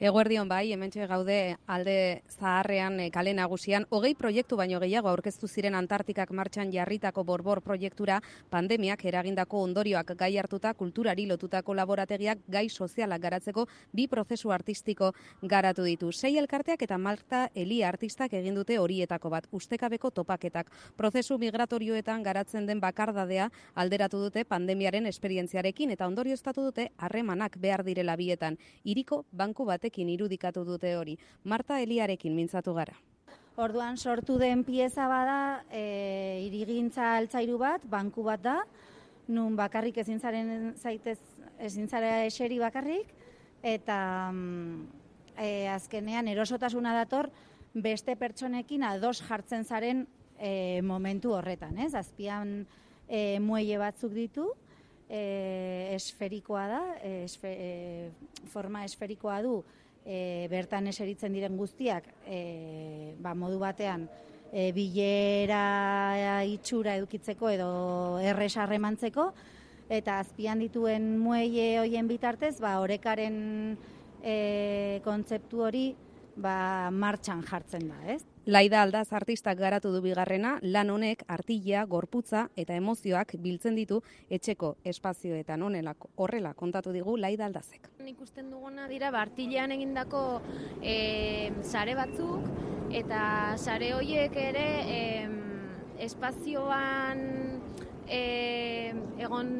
Eguerdion 0.00 0.48
bai, 0.50 0.72
hementxe 0.74 1.06
gaude 1.06 1.54
alde 1.70 2.24
zaharrean 2.26 2.98
e, 2.98 3.12
kale 3.14 3.30
nagusian, 3.30 3.84
hogei 3.94 4.16
proiektu 4.18 4.56
baino 4.58 4.80
gehiago 4.82 5.06
aurkeztu 5.06 5.46
ziren 5.46 5.76
Antartikak 5.78 6.32
martxan 6.34 6.72
jarritako 6.74 7.22
borbor 7.22 7.60
proiektura 7.62 8.16
pandemiak 8.50 9.04
eragindako 9.06 9.60
ondorioak 9.62 10.10
gai 10.18 10.32
hartuta 10.36 10.72
kulturari 10.74 11.26
lotutako 11.30 11.76
laborategiak 11.78 12.42
gai 12.48 12.68
sozialak 12.68 13.22
garatzeko 13.22 13.68
bi 13.92 14.08
prozesu 14.08 14.50
artistiko 14.50 15.12
garatu 15.42 15.84
ditu. 15.86 16.10
Sei 16.10 16.36
elkarteak 16.38 16.82
eta 16.82 16.98
Malta 16.98 17.44
Eli 17.54 17.84
artistak 17.84 18.34
egin 18.34 18.58
dute 18.58 18.80
horietako 18.80 19.30
bat, 19.30 19.46
ustekabeko 19.52 20.10
topaketak. 20.10 20.74
Prozesu 20.96 21.38
migratorioetan 21.38 22.26
garatzen 22.26 22.66
den 22.66 22.80
bakardadea 22.80 23.46
alderatu 23.76 24.18
dute 24.26 24.44
pandemiaren 24.44 25.06
esperientziarekin 25.06 25.94
eta 25.94 26.10
ondorioztatu 26.10 26.66
dute 26.66 26.90
harremanak 26.98 27.60
behar 27.62 27.84
direla 27.86 28.16
bietan. 28.16 28.58
Iriko 28.82 29.22
banku 29.30 29.64
bat 29.64 29.83
batekin 29.84 30.08
irudikatu 30.08 30.64
dute 30.64 30.96
hori. 30.96 31.18
Marta 31.44 31.80
Eliarekin 31.80 32.34
mintzatu 32.34 32.72
gara. 32.74 32.94
Orduan 33.56 33.96
sortu 33.96 34.38
den 34.38 34.64
pieza 34.64 35.06
bada, 35.06 35.64
e, 35.70 36.40
irigintza 36.48 37.16
altzairu 37.18 37.58
bat, 37.58 37.84
banku 37.84 38.24
bat 38.24 38.40
da, 38.42 38.56
nun 39.28 39.54
bakarrik 39.56 39.98
ezin 39.98 40.18
zaren 40.18 40.72
zaitez, 40.76 41.18
ezin 41.60 41.86
zara 41.88 42.24
eseri 42.24 42.58
bakarrik, 42.58 43.12
eta 43.62 44.30
mm, 44.32 44.86
e, 45.36 45.68
azkenean 45.68 46.28
erosotasuna 46.28 46.94
dator 46.94 47.30
beste 47.74 48.16
pertsonekin 48.16 48.82
ados 48.82 49.20
jartzen 49.22 49.64
zaren 49.64 50.06
e, 50.38 50.80
momentu 50.82 51.36
horretan, 51.36 51.78
ez? 51.78 51.94
Azpian 51.94 52.64
e, 53.06 53.38
muelle 53.40 53.78
batzuk 53.78 54.16
ditu, 54.16 54.50
e, 55.08 55.94
esferikoa 55.94 56.66
da, 56.68 56.82
esfe, 57.24 57.50
e, 57.50 58.10
forma 58.52 58.84
esferikoa 58.84 59.40
du, 59.42 59.58
e, 60.04 60.46
bertan 60.52 60.86
eseritzen 60.92 61.32
diren 61.34 61.56
guztiak 61.56 62.06
e, 62.26 63.14
ba, 63.20 63.34
modu 63.34 63.58
batean 63.62 64.06
e, 64.52 64.70
bilera 64.76 66.44
itxura 66.46 66.96
edukitzeko 67.00 67.50
edo 67.50 67.70
erres 68.22 68.54
harremantzeko 68.60 69.30
eta 69.92 70.20
azpian 70.22 70.62
dituen 70.62 71.16
muelle 71.20 71.80
hoien 71.82 72.08
bitartez 72.08 72.56
ba 72.60 72.78
orekaren 72.80 73.36
e, 74.22 75.00
kontzeptu 75.04 75.64
hori 75.66 75.88
ba, 76.36 76.90
martxan 76.90 77.42
jartzen 77.46 77.90
da, 77.90 78.00
ez? 78.14 78.22
Laida 78.46 78.82
aldaz 78.84 79.06
artistak 79.16 79.56
garatu 79.56 79.88
du 79.88 80.02
bigarrena, 80.04 80.58
lan 80.60 80.90
honek 80.92 81.22
artilla, 81.32 81.86
gorputza 81.88 82.42
eta 82.60 82.74
emozioak 82.76 83.32
biltzen 83.40 83.78
ditu 83.78 84.02
etxeko 84.28 84.74
espazioetan 84.84 85.62
onelako 85.64 86.10
horrela 86.20 86.52
kontatu 86.52 86.92
digu 86.92 87.16
Laida 87.16 87.46
aldazek. 87.48 87.88
Ikusten 88.04 88.50
duguna 88.52 88.84
dira 88.90 89.08
ba, 89.10 89.22
artillean 89.24 89.72
egindako 89.72 90.42
e, 90.82 91.52
sare 91.62 91.94
batzuk 91.96 92.92
eta 92.92 93.22
sare 93.56 93.94
horiek 93.96 94.36
ere 94.36 94.68
e, 94.92 95.00
espazioan 96.04 97.24
e, 98.08 98.92
egon 99.18 99.50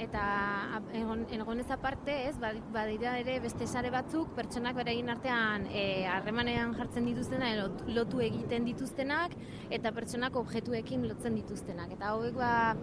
eta 0.00 0.24
egon 0.96 1.24
egon 1.32 1.60
ez 1.62 1.68
aparte, 1.70 2.14
ez? 2.28 2.34
Ba, 2.42 2.52
badira 2.74 3.16
ere 3.20 3.38
beste 3.44 3.66
sare 3.66 3.90
batzuk 3.94 4.34
pertsonak 4.36 4.76
beraien 4.76 5.08
artean 5.08 5.68
eh 5.70 6.06
harremanean 6.10 6.74
jartzen 6.78 7.06
dituztena 7.06 7.52
lotu 7.86 8.20
egiten 8.20 8.64
dituztenak 8.64 9.36
eta 9.70 9.92
pertsonak 9.92 10.36
objektuekin 10.36 11.06
lotzen 11.08 11.38
dituztenak. 11.40 11.92
Eta 11.96 12.12
hauek 12.14 12.34
ba 12.34 12.74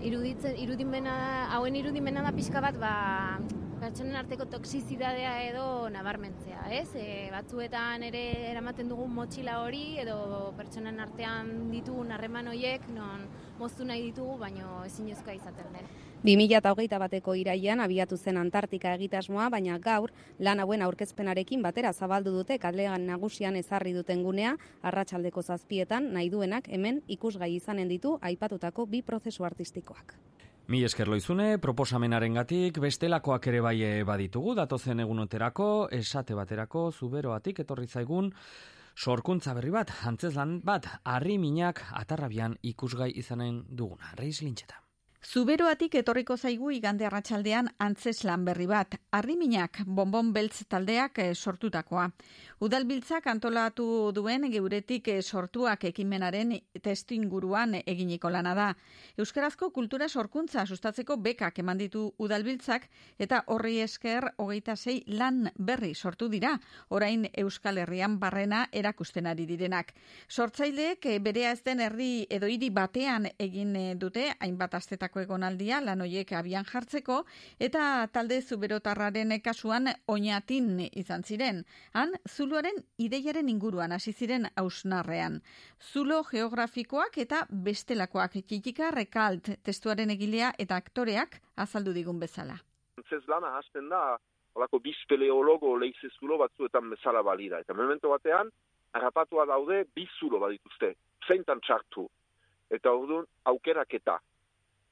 iruditzen 0.00 0.58
irudimena 0.60 1.48
hauen 1.56 1.76
irudimena 1.76 2.22
da 2.22 2.32
pixka 2.32 2.60
bat 2.60 2.76
ba 2.78 3.38
pertsonen 3.80 4.16
arteko 4.16 4.46
toksizidadea 4.48 5.32
edo 5.50 5.88
nabarmentzea, 5.92 6.62
ez? 6.72 6.88
E, 6.96 7.28
batzuetan 7.30 8.06
ere 8.08 8.22
eramaten 8.50 8.88
dugun 8.88 9.12
motxila 9.12 9.60
hori 9.64 9.98
edo 10.00 10.16
pertsonen 10.56 11.00
artean 11.04 11.70
ditugun 11.70 12.14
harreman 12.16 12.48
horiek 12.48 12.88
non 12.94 13.28
moztu 13.58 13.84
nahi 13.84 14.02
ditugu, 14.10 14.36
baino 14.38 14.82
ezinezkoa 14.86 15.34
izaten 15.36 15.72
den. 15.74 15.88
2008 16.26 16.98
bateko 16.98 17.34
iraian 17.38 17.80
abiatu 17.80 18.16
zen 18.16 18.36
Antartika 18.40 18.94
egitasmoa, 18.96 19.48
baina 19.50 19.78
gaur 19.78 20.10
lan 20.38 20.60
hauen 20.60 20.82
aurkezpenarekin 20.82 21.62
batera 21.62 21.92
zabaldu 21.92 22.32
dute 22.34 22.58
kalean 22.58 23.06
nagusian 23.06 23.56
ezarri 23.56 23.92
duten 23.94 24.22
gunea, 24.24 24.56
arratsaldeko 24.82 25.42
zazpietan 25.42 26.12
nahi 26.12 26.30
duenak 26.30 26.68
hemen 26.68 27.02
ikusgai 27.06 27.54
izanen 27.54 27.88
ditu 27.88 28.18
aipatutako 28.22 28.86
bi 28.86 29.02
prozesu 29.02 29.44
artistikoak. 29.44 30.16
Mi 30.66 30.80
esker 30.82 31.06
loizune, 31.06 31.58
proposamenaren 31.62 32.34
gatik, 32.40 32.80
bestelakoak 32.82 33.44
ere 33.46 33.60
bai 33.62 33.76
baditugu, 34.02 34.56
datozen 34.58 34.98
egunoterako, 35.04 35.88
esate 35.94 36.34
baterako, 36.34 36.88
zuberoatik 36.90 37.60
etorri 37.62 37.86
zaigun, 37.86 38.32
sorkuntza 38.96 39.54
berri 39.54 39.70
bat, 39.70 39.92
antzeslan 40.08 40.60
bat, 40.64 40.88
harri 41.04 41.36
minak 41.38 41.84
atarrabian 42.00 42.56
ikusgai 42.62 43.12
izanen 43.22 43.62
duguna. 43.68 44.14
Reiz 44.16 44.40
lintxeta. 44.42 44.85
Zuberoatik 45.24 45.94
etorriko 45.96 46.36
zaigu 46.36 46.70
igande 46.70 47.06
arratsaldean 47.06 47.70
antzeslan 47.80 48.44
berri 48.44 48.66
bat, 48.68 48.94
arriminak 49.16 49.80
bonbon 49.86 50.32
beltz 50.32 50.66
taldeak 50.68 51.18
eh, 51.18 51.34
sortutakoa. 51.34 52.10
Udalbiltzak 52.60 53.26
antolatu 53.26 54.12
duen 54.14 54.46
geuretik 54.52 55.08
eh, 55.08 55.22
sortuak 55.22 55.84
ekimenaren 55.84 56.52
testu 56.82 57.14
inguruan 57.14 57.74
eginiko 57.80 58.30
lana 58.30 58.54
da. 58.54 58.68
Euskarazko 59.18 59.70
kultura 59.70 60.08
sorkuntza 60.08 60.66
sustatzeko 60.66 61.16
bekak 61.16 61.58
eman 61.58 61.78
ditu 61.78 62.12
udalbiltzak 62.18 62.88
eta 63.18 63.42
horri 63.46 63.80
esker 63.80 64.30
hogeita 64.36 64.76
zei 64.76 65.02
lan 65.06 65.50
berri 65.58 65.94
sortu 65.94 66.28
dira, 66.28 66.58
orain 66.88 67.26
Euskal 67.32 67.78
Herrian 67.78 68.18
barrena 68.20 68.66
erakusten 68.72 69.26
ari 69.26 69.46
direnak. 69.46 69.94
Sortzaileek 70.28 71.06
eh, 71.06 71.18
berea 71.18 71.52
ez 71.52 71.62
den 71.64 71.80
herri 71.80 72.26
edo 72.30 72.46
hiri 72.46 72.70
batean 72.70 73.30
egin 73.38 73.98
dute, 73.98 74.30
hainbat 74.40 74.74
astetako 74.74 75.15
egiteko 75.16 75.20
egonaldia 75.24 75.80
lan 75.80 76.00
hoiek 76.00 76.32
abian 76.32 76.64
jartzeko 76.64 77.24
eta 77.58 78.08
talde 78.12 78.40
zuberotarraren 78.42 79.40
kasuan 79.42 79.88
oinatin 80.08 80.88
izan 80.92 81.22
ziren. 81.22 81.64
Han 81.94 82.14
zuluaren 82.28 82.76
ideiaren 82.98 83.48
inguruan 83.48 83.92
hasi 83.92 84.12
ziren 84.12 84.46
ausnarrean. 84.56 85.40
Zulo 85.80 86.22
geografikoak 86.24 87.18
eta 87.18 87.46
bestelakoak 87.50 88.32
kitika 88.46 88.90
rekalt 88.90 89.50
testuaren 89.64 90.10
egilea 90.10 90.52
eta 90.58 90.76
aktoreak 90.76 91.40
azaldu 91.56 91.92
digun 91.92 92.20
bezala. 92.20 92.58
Zez 93.08 93.22
lana 93.28 93.56
hasten 93.58 93.88
da, 93.88 94.18
olako 94.54 94.78
bizpeleologo 94.80 95.76
lehize 95.78 96.08
zulo 96.18 96.38
batzuetan 96.38 96.90
bezala 96.90 97.22
balira. 97.22 97.60
Eta 97.60 97.74
memento 97.74 98.08
batean, 98.08 98.50
harrapatua 98.92 99.44
daude 99.46 99.84
bizulo 99.94 100.38
badituzte, 100.40 100.94
zeintan 101.26 101.60
txartu. 101.60 102.08
Eta 102.70 102.90
orduan 102.90 103.26
aukeraketa, 103.44 104.18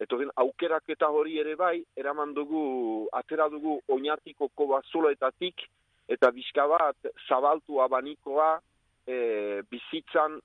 Eta 0.00 0.18
aukerak 0.42 0.88
eta 0.90 1.08
hori 1.08 1.38
ere 1.38 1.54
bai, 1.56 1.78
eraman 1.96 2.34
dugu, 2.34 3.08
atera 3.12 3.48
dugu 3.48 3.78
oinatiko 3.88 4.48
kobazuloetatik, 4.58 5.62
eta 6.08 6.30
bizka 6.34 6.66
bat 6.68 7.12
zabaltu 7.28 7.80
abanikoa 7.80 8.58
e, 9.06 9.62
bizitzan 9.70 10.40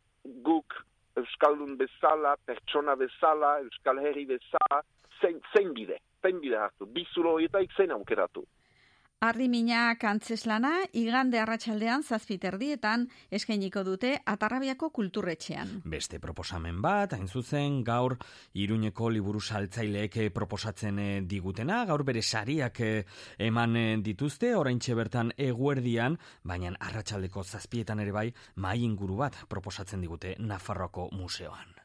guk 0.45 0.77
Euskaldun 1.19 1.75
bezala, 1.79 2.35
pertsona 2.45 2.95
bezala, 2.95 3.57
Euskal 3.65 3.99
Herri 3.99 4.25
bezala, 4.29 4.83
zein, 5.19 5.41
zein 5.55 5.73
bide, 5.73 5.97
zein 6.23 6.39
bide 6.39 6.59
hartu, 6.61 6.85
bizulo 6.95 7.33
horietaik 7.35 7.73
zein 7.75 7.91
aukeratu. 7.91 8.45
Arrimina 9.19 9.97
kantzeslana 9.99 10.69
igande 10.95 11.41
arratsaldean 11.41 12.05
zazpiterdietan 12.07 13.01
eskainiko 13.35 13.81
dute 13.83 14.13
Atarrabiako 14.31 14.87
kulturretxean. 14.95 15.73
Beste 15.83 16.21
proposamen 16.23 16.77
bat, 16.79 17.11
hain 17.17 17.27
zuzen, 17.27 17.81
gaur 17.83 18.15
Iruñeko 18.55 19.09
liburu 19.11 19.41
saltzaileek 19.41 20.15
proposatzen 20.31 21.03
eh, 21.03 21.09
digutena, 21.27 21.81
gaur 21.89 22.05
bere 22.07 22.23
sariak 22.23 22.79
eh, 22.79 23.03
eman 23.49 23.75
eh, 23.75 23.97
dituzte, 23.99 24.53
orain 24.55 24.79
bertan 24.79 25.33
eguerdian, 25.35 26.17
baina 26.43 26.71
arratsaldeko 26.79 27.43
zazpietan 27.43 27.99
ere 27.99 28.13
bai, 28.13 28.33
mai 28.55 28.79
inguru 28.85 29.17
bat 29.17 29.35
proposatzen 29.49 29.99
digute 29.99 30.37
Nafarroako 30.39 31.09
museoan. 31.11 31.75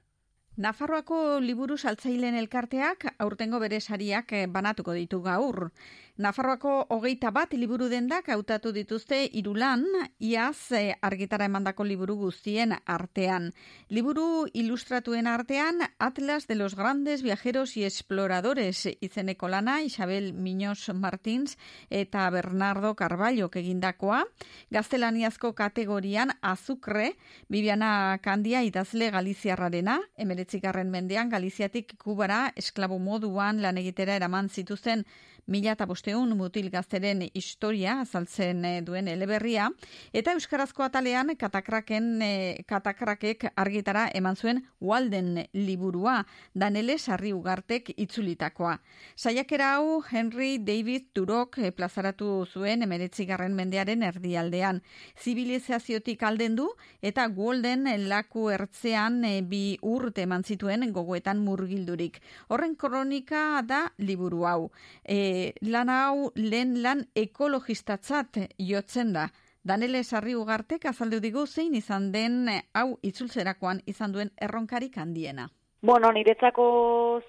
Nafarroako 0.56 1.40
liburu 1.40 1.76
saltzaileen 1.76 2.36
elkarteak 2.36 3.08
aurtengo 3.18 3.58
bere 3.58 3.80
sariak 3.80 4.30
banatuko 4.54 4.92
ditu 4.92 5.20
gaur. 5.20 5.72
Nafarroako 6.14 6.72
hogeita 6.94 7.32
bat 7.34 7.56
liburu 7.58 7.88
dendak 7.90 8.28
hautatu 8.30 8.70
dituzte 8.70 9.16
irulan, 9.34 9.80
iaz 10.22 10.70
eh, 10.70 10.94
argitara 11.02 11.48
emandako 11.50 11.82
liburu 11.82 12.14
guztien 12.20 12.70
artean. 12.86 13.48
Liburu 13.90 14.46
ilustratuen 14.54 15.26
artean, 15.26 15.82
Atlas 15.98 16.46
de 16.46 16.54
los 16.54 16.76
Grandes 16.76 17.24
Viajeros 17.24 17.76
y 17.76 17.82
Exploradores 17.82 18.86
izeneko 19.00 19.48
lana, 19.48 19.82
Isabel 19.82 20.34
Miños 20.34 20.88
Martins 20.94 21.58
eta 21.90 22.30
Bernardo 22.30 22.94
Carballo 22.94 23.50
egindakoa, 23.52 24.22
gaztelaniazko 24.70 25.56
kategorian 25.56 26.30
azukre, 26.42 27.16
Bibiana 27.48 28.20
Kandia 28.22 28.62
idazle 28.62 29.10
Galiziarrarena, 29.10 29.98
emeretzikarren 30.16 30.94
mendean 30.94 31.28
Galiziatik 31.28 31.98
kubara 31.98 32.52
esklabu 32.54 33.00
moduan 33.00 33.62
lan 33.62 33.82
egitera 33.82 34.14
eraman 34.14 34.48
zituzten 34.48 35.04
mila 35.46 35.74
eta 35.74 35.86
bosteun 35.86 36.32
mutil 36.36 36.70
gazteren 36.70 37.22
historia 37.34 37.98
azaltzen 38.00 38.64
eh, 38.64 38.80
duen 38.84 39.08
eleberria, 39.08 39.68
eta 40.12 40.32
Euskarazko 40.32 40.84
atalean 40.84 41.34
katakraken, 41.38 42.06
e, 42.22 42.64
katakrakek 42.68 43.46
argitara 43.56 44.06
eman 44.14 44.36
zuen 44.36 44.62
Walden 44.80 45.44
liburua, 45.52 46.24
Danele 46.54 46.98
Sarri 46.98 47.32
Ugartek 47.32 47.92
itzulitakoa. 47.96 48.78
Saiakera 49.16 49.74
hau 49.76 50.02
Henry 50.10 50.58
David 50.58 51.10
Turok 51.12 51.58
e, 51.58 51.72
plazaratu 51.72 52.46
zuen 52.46 52.82
emeretzigarren 52.86 53.54
mendearen 53.54 54.02
erdialdean. 54.02 54.82
Zibilizaziotik 55.20 56.22
alden 56.22 56.56
du, 56.56 56.68
eta 57.02 57.28
Walden 57.28 57.86
laku 58.08 58.48
ertzean 58.54 59.22
bi 59.48 59.78
urte 59.82 60.24
eman 60.24 60.44
zituen 60.44 60.86
gogoetan 60.92 61.40
murgildurik. 61.44 62.20
Horren 62.48 62.76
kronika 62.76 63.62
da 63.66 63.84
liburu 63.98 64.44
hau. 64.48 64.70
E, 65.04 65.33
e, 65.34 65.40
lan 65.74 65.90
hau 65.90 66.30
lehen 66.36 66.76
lan 66.82 67.04
ekologistatzat 67.24 68.38
jotzen 68.70 69.12
da. 69.16 69.28
Danele 69.64 70.04
Sarri 70.04 70.34
Ugartek 70.36 70.86
azaldu 70.90 71.20
digu 71.24 71.46
zein 71.46 71.74
izan 71.74 72.10
den 72.12 72.48
hau 72.80 72.88
itzultzerakoan 73.10 73.80
izan 73.92 74.12
duen 74.12 74.32
erronkarik 74.46 74.98
handiena. 75.00 75.48
Bueno, 75.88 76.10
niretzako 76.16 76.66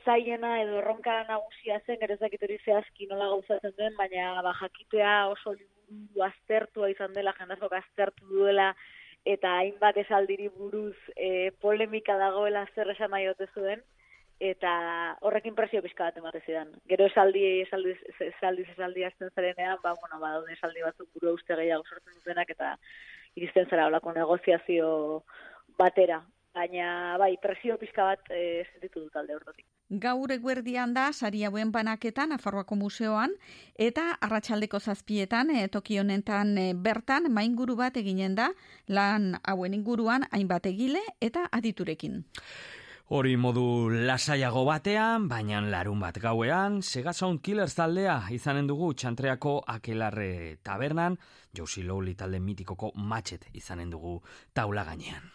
zaiena 0.06 0.52
edo 0.62 0.78
erronka 0.80 1.16
nagusia 1.28 1.80
zen, 1.86 1.98
gero 2.00 2.16
hori 2.20 2.60
zehazki 2.66 3.08
nola 3.10 3.26
gauzatzen 3.34 3.74
den, 3.78 3.96
baina 3.98 4.42
ba, 4.46 4.54
jakitea 4.62 5.16
oso 5.28 5.54
liburu 5.54 6.24
aztertua 6.28 6.90
izan 6.90 7.12
dela, 7.14 7.34
jendazok 7.40 7.74
aztertu 7.80 8.30
duela, 8.30 8.70
eta 9.26 9.58
hainbat 9.58 9.98
esaldiri 9.98 10.48
buruz 10.60 10.96
e, 11.18 11.52
polemika 11.62 12.16
dagoela 12.22 12.66
zer 12.76 12.94
esan 12.94 13.12
nahi 13.12 13.28
zuen, 13.54 13.84
eta 14.40 15.18
horrekin 15.22 15.56
presio 15.56 15.82
pizka 15.82 16.10
bat 16.10 16.18
emate 16.18 16.42
zidan. 16.46 16.74
Gero 16.90 17.08
esaldi, 17.08 17.44
esaldi, 17.64 17.96
esaldi, 18.28 18.68
esaldi 18.76 19.06
azten 19.08 19.32
zarenean, 19.36 19.80
ba, 19.84 19.96
bueno, 20.02 20.20
ba, 20.20 20.36
daude 20.38 20.54
esaldi 20.54 20.84
batzuk 20.84 21.10
buru 21.16 21.36
uste 21.38 21.56
gehiago 21.56 21.86
sortzen 21.88 22.18
dutenak, 22.20 22.50
eta 22.50 22.76
iristen 23.36 23.70
zara 23.70 23.88
olako 23.88 24.14
negoziazio 24.16 25.24
batera. 25.80 26.22
Baina, 26.56 27.18
bai, 27.20 27.36
presio 27.44 27.76
pizka 27.78 28.06
bat 28.08 28.30
e, 28.32 28.64
sentitu 28.72 29.02
dut 29.02 29.16
alde 29.20 29.36
horretik. 29.36 29.66
Gaur 30.02 30.32
eguerdian 30.32 30.94
da, 30.96 31.10
sari 31.12 31.44
hauen 31.44 31.74
banaketan, 31.74 32.32
Afarroako 32.32 32.78
museoan, 32.80 33.36
eta 33.76 34.06
arratsaldeko 34.24 34.80
zazpietan, 34.80 35.52
e, 35.52 35.68
toki 35.68 36.00
honetan 36.00 36.56
e, 36.58 36.70
bertan, 36.74 37.28
mainguru 37.30 37.76
bat 37.76 38.00
eginen 38.00 38.40
da, 38.40 38.48
lan 38.88 39.36
hauen 39.44 39.76
inguruan, 39.76 40.26
hainbat 40.32 40.72
egile 40.72 41.04
eta 41.20 41.44
aditurekin. 41.52 42.24
Hori 43.14 43.36
modu 43.38 43.92
lasaiago 44.10 44.64
batean, 44.66 45.28
baina 45.30 45.60
larun 45.62 46.00
bat 46.02 46.18
gauean, 46.18 46.80
Sega 46.82 47.14
Sound 47.14 47.44
Killers 47.46 47.76
taldea 47.78 48.16
izanen 48.34 48.66
dugu 48.66 48.96
txantreako 48.98 49.60
akelarre 49.76 50.58
tabernan, 50.66 51.20
Josie 51.54 51.86
Lowly 51.86 52.16
talde 52.18 52.42
mitikoko 52.42 52.96
matxet 52.98 53.46
izanen 53.54 53.94
dugu 53.94 54.18
taula 54.58 54.88
gainean. 54.90 55.30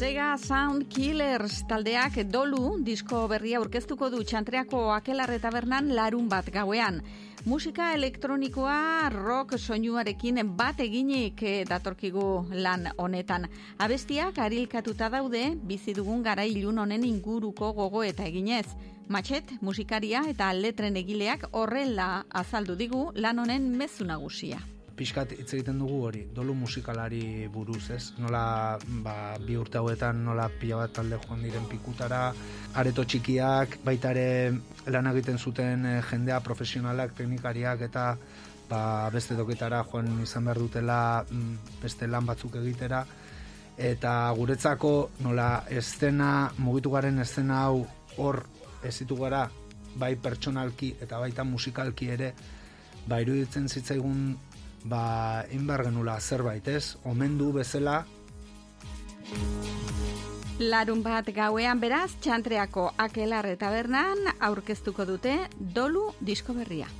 Sega 0.00 0.38
Sound 0.40 0.86
Killers 0.88 1.58
taldeak 1.68 2.14
dolu 2.32 2.78
disko 2.80 3.18
berria 3.28 3.58
aurkeztuko 3.58 4.08
du 4.08 4.22
txantreako 4.24 4.78
akelarre 4.94 5.36
tabernan 5.42 5.90
larun 5.98 6.24
bat 6.30 6.48
gauean. 6.54 7.02
Musika 7.44 7.90
elektronikoa 7.98 9.10
rock 9.12 9.58
soinuarekin 9.58 10.40
bat 10.56 10.80
eginik 10.80 11.44
datorkigu 11.68 12.24
lan 12.64 12.88
honetan. 12.96 13.44
Abestiak 13.76 14.40
arilkatuta 14.40 15.12
daude 15.12 15.44
bizi 15.68 15.92
dugun 15.92 16.24
gara 16.24 16.48
ilun 16.48 16.80
honen 16.80 17.04
inguruko 17.04 17.74
gogo 17.76 18.00
eta 18.02 18.24
eginez. 18.24 18.72
Matxet, 19.12 19.52
musikaria 19.60 20.24
eta 20.32 20.48
letren 20.56 20.96
egileak 20.96 21.50
horrela 21.52 22.10
azaldu 22.30 22.80
digu 22.84 23.10
lan 23.20 23.44
honen 23.44 23.74
mezu 23.76 24.08
nagusia 24.08 24.64
pixkat 25.00 25.32
hitz 25.32 25.48
egiten 25.56 25.78
dugu 25.80 26.02
hori, 26.04 26.26
dolu 26.36 26.52
musikalari 26.52 27.48
buruz, 27.52 27.86
ez? 27.94 28.02
Nola, 28.20 28.76
ba, 29.04 29.14
bi 29.40 29.56
urte 29.56 29.80
hauetan 29.80 30.20
nola 30.26 30.50
pila 30.60 30.82
bat 30.82 30.92
talde 30.98 31.16
joan 31.22 31.40
diren 31.46 31.64
pikutara, 31.70 32.26
areto 32.80 33.06
txikiak, 33.08 33.78
baita 33.86 34.12
ere 34.12 34.52
lan 34.92 35.08
egiten 35.14 35.40
zuten 35.40 35.88
eh, 35.88 35.96
jendea 36.10 36.42
profesionalak, 36.44 37.16
teknikariak 37.16 37.86
eta 37.88 38.04
ba, 38.68 38.82
beste 39.14 39.38
doketara 39.38 39.80
joan 39.88 40.20
izan 40.26 40.50
behar 40.50 40.60
dutela 40.60 41.00
mm, 41.24 41.80
beste 41.80 42.10
lan 42.10 42.28
batzuk 42.28 42.60
egitera 42.60 43.00
eta 43.80 44.12
guretzako 44.36 44.92
nola 45.24 45.64
estena, 45.72 46.50
mugitu 46.60 46.92
garen 46.92 47.24
estena 47.24 47.64
hau 47.64 47.86
hor 48.20 48.42
ezitu 48.84 49.16
gara 49.16 49.46
bai 49.96 50.14
pertsonalki 50.20 50.94
eta 51.00 51.18
baita 51.18 51.44
musikalki 51.44 52.12
ere 52.18 52.34
ba 53.08 53.20
iruditzen 53.24 53.68
zitzaigun 53.68 54.36
ba, 54.84 55.44
inbar 55.50 55.84
genula 55.84 56.20
zerbait, 56.20 56.66
ez? 56.68 56.96
Omendu 57.04 57.52
bezala. 57.52 58.04
Larun 60.60 61.02
bat 61.02 61.28
gauean 61.32 61.80
beraz, 61.80 62.10
txantreako 62.20 62.90
akelarre 63.00 63.56
tabernan 63.56 64.28
aurkeztuko 64.40 65.06
dute 65.08 65.36
dolu 65.56 66.10
disko 66.20 66.52
berria. 66.52 66.90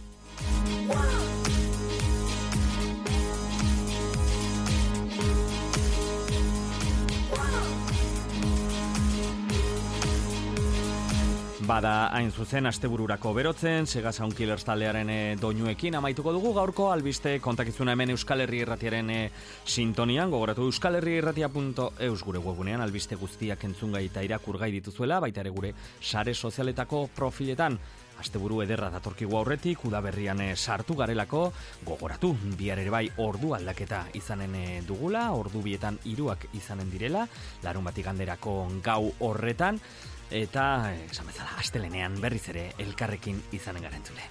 Bada 11.70 12.09
hain 12.11 12.33
zuzen 12.35 12.66
astebururako 12.66 13.30
berotzen, 13.30 13.87
Sega 13.87 14.11
Sound 14.11 14.35
Killers 14.35 14.64
taldearen 14.66 15.11
e, 15.14 15.18
doinuekin 15.38 15.94
amaituko 15.94 16.33
dugu 16.35 16.50
gaurko 16.56 16.88
albiste 16.90 17.37
kontakizuna 17.38 17.94
hemen 17.94 18.11
Euskal 18.11 18.42
Herri 18.42 18.64
Irratiaren 18.64 19.12
e, 19.14 19.18
sintonian, 19.62 20.33
gogoratu 20.35 20.66
Euskal 20.66 20.98
Herri 20.98 21.20
Irratia.eus 21.20 22.18
gure 22.26 22.42
webunean 22.42 22.83
albiste 22.83 23.14
guztiak 23.14 23.62
entzungai 23.70 24.09
eta 24.09 24.26
irakurgai 24.26 24.72
dituzuela, 24.80 25.20
baita 25.22 25.44
ere 25.44 25.54
gure 25.54 25.72
sare 26.02 26.35
sozialetako 26.35 27.06
profiletan. 27.14 27.78
Asteburu 28.18 28.64
ederra 28.66 28.90
datorkigu 28.90 29.38
aurretik, 29.38 29.87
udaberrian 29.87 30.42
e, 30.42 30.52
sartu 30.56 30.98
garelako, 30.98 31.52
gogoratu, 31.87 32.35
bihar 32.59 32.83
ere 32.83 32.90
bai 32.90 33.06
ordu 33.22 33.54
aldaketa 33.54 34.09
izanen 34.18 34.59
dugula, 34.90 35.28
ordu 35.38 35.62
bietan 35.62 36.02
iruak 36.02 36.50
izanen 36.50 36.90
direla, 36.90 37.28
larun 37.62 37.87
batik 37.87 38.11
ganderako 38.11 38.64
gau 38.83 39.04
horretan, 39.20 39.78
eta, 40.30 40.92
esan 41.10 41.26
bezala, 41.26 41.56
astelenean 41.58 42.20
berriz 42.22 42.46
ere 42.54 42.70
elkarrekin 42.78 43.42
izanen 43.56 43.82
garen 43.82 44.06
zule. 44.06 44.28